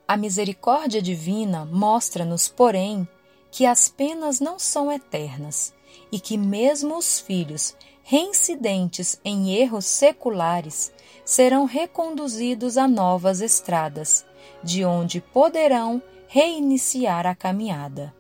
A 0.07 0.15
misericórdia 0.15 1.01
divina 1.01 1.65
mostra-nos, 1.65 2.47
porém, 2.47 3.07
que 3.49 3.65
as 3.65 3.89
penas 3.89 4.39
não 4.39 4.59
são 4.59 4.91
eternas 4.91 5.73
e 6.11 6.19
que 6.19 6.37
mesmo 6.37 6.95
os 6.95 7.19
filhos 7.19 7.75
reincidentes 8.03 9.19
em 9.25 9.55
erros 9.55 9.85
seculares 9.85 10.93
serão 11.25 11.65
reconduzidos 11.65 12.77
a 12.77 12.87
novas 12.87 13.41
estradas, 13.41 14.23
de 14.63 14.85
onde 14.85 15.19
poderão 15.19 16.01
reiniciar 16.27 17.25
a 17.25 17.33
caminhada. 17.33 18.13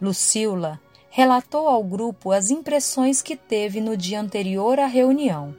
Lucila 0.00 0.78
relatou 1.08 1.66
ao 1.66 1.82
grupo 1.82 2.30
as 2.30 2.50
impressões 2.50 3.22
que 3.22 3.34
teve 3.34 3.80
no 3.80 3.96
dia 3.96 4.20
anterior 4.20 4.78
à 4.78 4.86
reunião, 4.86 5.54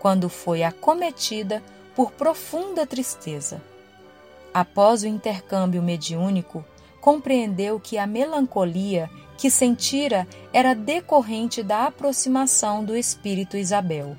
quando 0.00 0.28
foi 0.28 0.64
acometida 0.64 1.62
por 1.94 2.10
profunda 2.10 2.84
tristeza. 2.84 3.62
Após 4.52 5.04
o 5.04 5.06
intercâmbio 5.06 5.80
mediúnico, 5.80 6.64
compreendeu 7.00 7.78
que 7.78 7.98
a 7.98 8.06
melancolia 8.06 9.08
que 9.38 9.48
sentira 9.48 10.26
era 10.52 10.74
decorrente 10.74 11.62
da 11.62 11.86
aproximação 11.86 12.84
do 12.84 12.96
espírito 12.96 13.56
Isabel. 13.56 14.16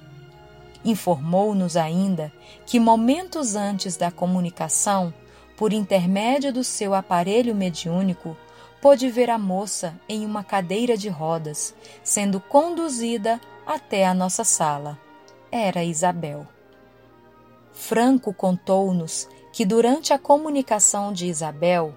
Informou-nos 0.86 1.76
ainda 1.76 2.32
que 2.66 2.80
momentos 2.80 3.56
antes 3.56 3.98
da 3.98 4.10
comunicação, 4.10 5.14
por 5.58 5.74
intermédio 5.74 6.54
do 6.54 6.64
seu 6.64 6.94
aparelho 6.94 7.56
mediúnico, 7.56 8.38
pôde 8.80 9.10
ver 9.10 9.30
a 9.30 9.40
moça 9.40 10.00
em 10.08 10.24
uma 10.24 10.44
cadeira 10.44 10.96
de 10.96 11.10
rodas, 11.10 11.74
sendo 12.04 12.40
conduzida 12.40 13.42
até 13.66 14.06
a 14.06 14.14
nossa 14.14 14.44
sala. 14.44 14.98
Era 15.52 15.84
Isabel. 15.84 16.48
Franco 17.74 18.34
contou-nos 18.34 19.28
que 19.52 19.66
durante 19.66 20.14
a 20.14 20.20
comunicação 20.20 21.12
de 21.12 21.26
Isabel, 21.26 21.94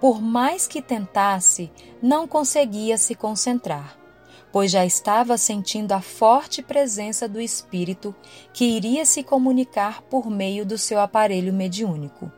por 0.00 0.20
mais 0.20 0.66
que 0.66 0.82
tentasse, 0.82 1.70
não 2.02 2.26
conseguia 2.26 2.98
se 2.98 3.14
concentrar, 3.14 3.96
pois 4.50 4.72
já 4.72 4.84
estava 4.84 5.38
sentindo 5.38 5.92
a 5.92 6.00
forte 6.00 6.62
presença 6.62 7.28
do 7.28 7.40
espírito 7.40 8.14
que 8.52 8.64
iria 8.64 9.06
se 9.06 9.22
comunicar 9.22 10.02
por 10.02 10.28
meio 10.28 10.66
do 10.66 10.76
seu 10.76 10.98
aparelho 10.98 11.52
mediúnico. 11.52 12.30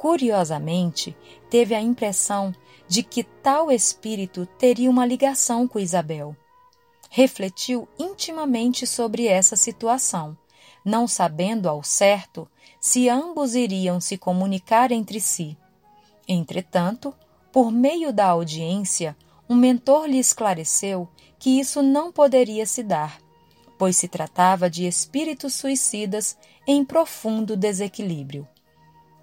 Curiosamente, 0.00 1.14
teve 1.50 1.74
a 1.74 1.80
impressão 1.82 2.54
de 2.88 3.02
que 3.02 3.22
tal 3.22 3.70
espírito 3.70 4.46
teria 4.58 4.88
uma 4.88 5.04
ligação 5.04 5.68
com 5.68 5.78
Isabel. 5.78 6.34
Refletiu 7.10 7.86
intimamente 7.98 8.86
sobre 8.86 9.26
essa 9.26 9.56
situação, 9.56 10.34
não 10.82 11.06
sabendo 11.06 11.68
ao 11.68 11.82
certo 11.84 12.48
se 12.80 13.10
ambos 13.10 13.54
iriam 13.54 14.00
se 14.00 14.16
comunicar 14.16 14.90
entre 14.90 15.20
si 15.20 15.54
Entretanto, 16.26 17.12
por 17.52 17.70
meio 17.70 18.10
da 18.10 18.24
audiência, 18.28 19.14
um 19.46 19.54
mentor 19.54 20.06
lhe 20.06 20.18
esclareceu 20.18 21.06
que 21.38 21.60
isso 21.60 21.82
não 21.82 22.10
poderia 22.10 22.64
se 22.64 22.82
dar, 22.82 23.20
pois 23.78 23.98
se 23.98 24.08
tratava 24.08 24.70
de 24.70 24.86
espíritos 24.86 25.52
suicidas 25.52 26.38
em 26.66 26.86
profundo 26.86 27.54
desequilíbrio. 27.54 28.48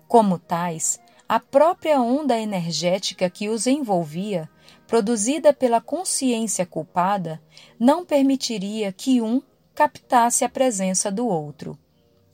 Como 0.08 0.40
tais, 0.40 1.00
a 1.28 1.40
própria 1.40 2.02
onda 2.02 2.38
energética 2.38 3.30
que 3.30 3.50
os 3.50 3.68
envolvia, 3.68 4.50
produzida 4.88 5.54
pela 5.54 5.82
consciência 5.82 6.66
culpada, 6.66 7.42
não 7.80 8.06
permitiria 8.06 8.94
que 8.94 9.22
um 9.22 9.42
captasse 9.76 10.46
a 10.46 10.50
presença 10.50 11.12
do 11.12 11.28
outro. 11.28 11.78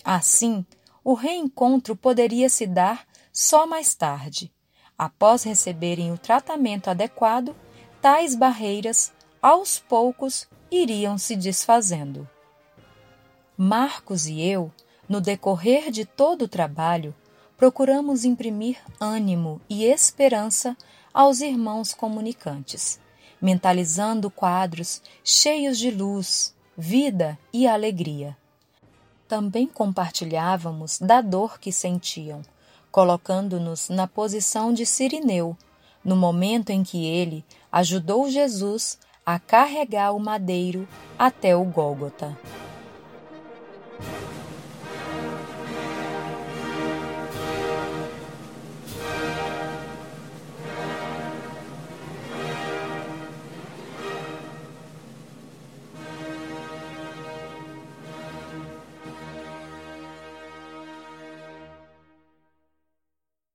Assim, 0.03 0.65
o 1.03 1.13
reencontro 1.13 1.95
poderia 1.95 2.49
se 2.49 2.67
dar 2.67 3.05
só 3.31 3.65
mais 3.65 3.95
tarde, 3.95 4.53
Após 4.97 5.43
receberem 5.43 6.11
o 6.11 6.17
tratamento 6.17 6.89
adequado, 6.89 7.55
tais 8.01 8.35
barreiras, 8.35 9.11
aos 9.41 9.79
poucos, 9.79 10.47
iriam 10.71 11.17
se 11.17 11.35
desfazendo. 11.35 12.25
Marcos 13.57 14.27
e 14.27 14.41
eu, 14.41 14.71
no 15.09 15.19
decorrer 15.19 15.91
de 15.91 16.05
todo 16.05 16.43
o 16.43 16.47
trabalho, 16.47 17.13
procuramos 17.57 18.25
imprimir 18.25 18.77
ânimo 18.99 19.61
e 19.69 19.85
esperança 19.85 20.75
aos 21.13 21.41
irmãos 21.41 21.93
comunicantes, 21.93 22.99
mentalizando 23.41 24.29
quadros 24.29 25.01
cheios 25.23 25.77
de 25.77 25.91
luz, 25.91 26.53
vida 26.77 27.37
e 27.51 27.67
alegria. 27.67 28.35
Também 29.27 29.67
compartilhávamos 29.67 30.99
da 30.99 31.21
dor 31.21 31.59
que 31.59 31.71
sentiam, 31.71 32.41
colocando-nos 32.91 33.89
na 33.89 34.07
posição 34.07 34.73
de 34.73 34.85
Sirineu, 34.85 35.57
no 36.03 36.15
momento 36.15 36.69
em 36.71 36.83
que 36.83 37.05
ele 37.05 37.45
ajudou 37.71 38.29
Jesus 38.29 38.97
a 39.25 39.39
carregar 39.39 40.11
o 40.13 40.19
madeiro 40.19 40.87
até 41.17 41.55
o 41.55 41.63
Gólgota. 41.63 42.37